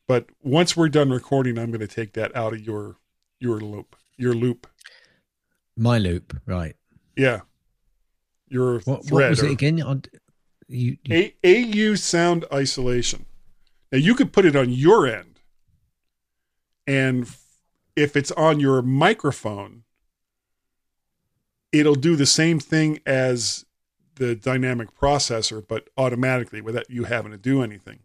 [0.08, 2.96] But once we're done recording, I'm going to take that out of your
[3.40, 3.96] your loop.
[4.18, 4.68] Your loop.
[5.78, 6.40] My loop.
[6.46, 6.76] Right.
[7.16, 7.42] Yeah.
[8.50, 9.12] Your What, thread.
[9.12, 9.78] what was or- it again?
[9.78, 13.26] You, you, A- AU sound isolation.
[13.92, 15.40] Now you could put it on your end,
[16.86, 17.42] and f-
[17.96, 19.84] if it's on your microphone,
[21.72, 23.66] it'll do the same thing as
[24.16, 28.00] the dynamic processor, but automatically without you having to do anything.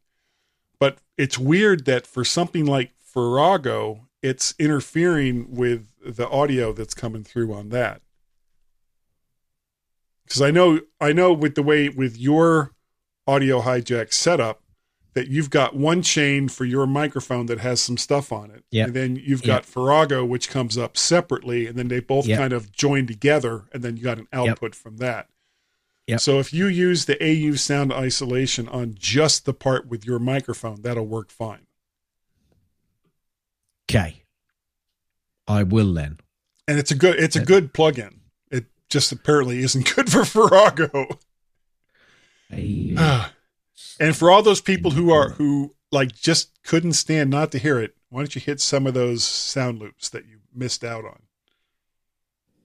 [0.78, 7.24] But it's weird that for something like Farrago, it's interfering with the audio that's coming
[7.24, 8.02] through on that
[10.24, 12.72] because I know I know with the way with your
[13.26, 14.62] audio hijack setup
[15.14, 18.86] that you've got one chain for your microphone that has some stuff on it, Yep.
[18.86, 22.38] and then you've got Farrago which comes up separately, and then they both Yep.
[22.38, 25.28] kind of join together, and then you got an output from that.
[26.06, 26.20] Yep.
[26.20, 30.80] So if you use the AU sound isolation on just the part with your microphone,
[30.80, 31.66] that'll work fine.
[33.90, 34.21] okay.
[35.52, 36.18] I will then.
[36.66, 37.44] And it's a good it's a Yeah.
[37.44, 38.20] good plugin.
[38.50, 41.06] It just apparently isn't good for Farrago.
[42.98, 43.32] Ah.
[43.98, 47.78] and for all those people who are who like just couldn't stand not to hear
[47.80, 51.22] it, why don't you hit some of those sound loops that you missed out on?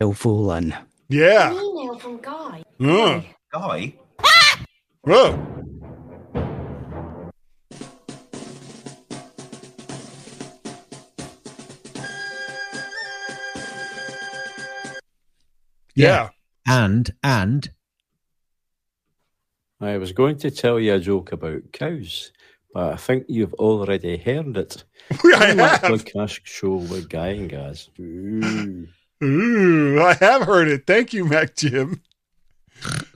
[0.02, 0.74] No fooling.
[1.10, 1.52] Yeah.
[1.54, 2.64] email from Guy.
[2.82, 3.22] Uh,
[3.54, 3.96] Guy?
[5.10, 5.38] uh.
[15.98, 16.30] Yeah.
[16.68, 17.70] And and
[19.80, 22.32] I was going to tell you a joke about cows,
[22.74, 24.84] but I think you've already heard it.
[25.12, 25.82] I have.
[25.82, 27.90] podcast show with Guy and Gaz.
[28.00, 28.88] Ooh.
[29.24, 30.86] Ooh, I have heard it.
[30.86, 32.02] Thank you, Mac Jim.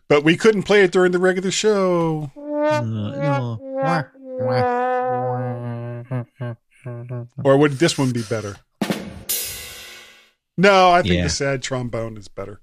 [0.08, 2.32] But we couldn't play it during the regular show.
[2.36, 3.60] uh, no.
[7.44, 8.56] Or would this one be better?
[10.58, 11.24] No, I think Yeah.
[11.24, 12.62] the sad trombone is better.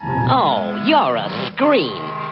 [0.00, 2.27] Oh, you're a scream.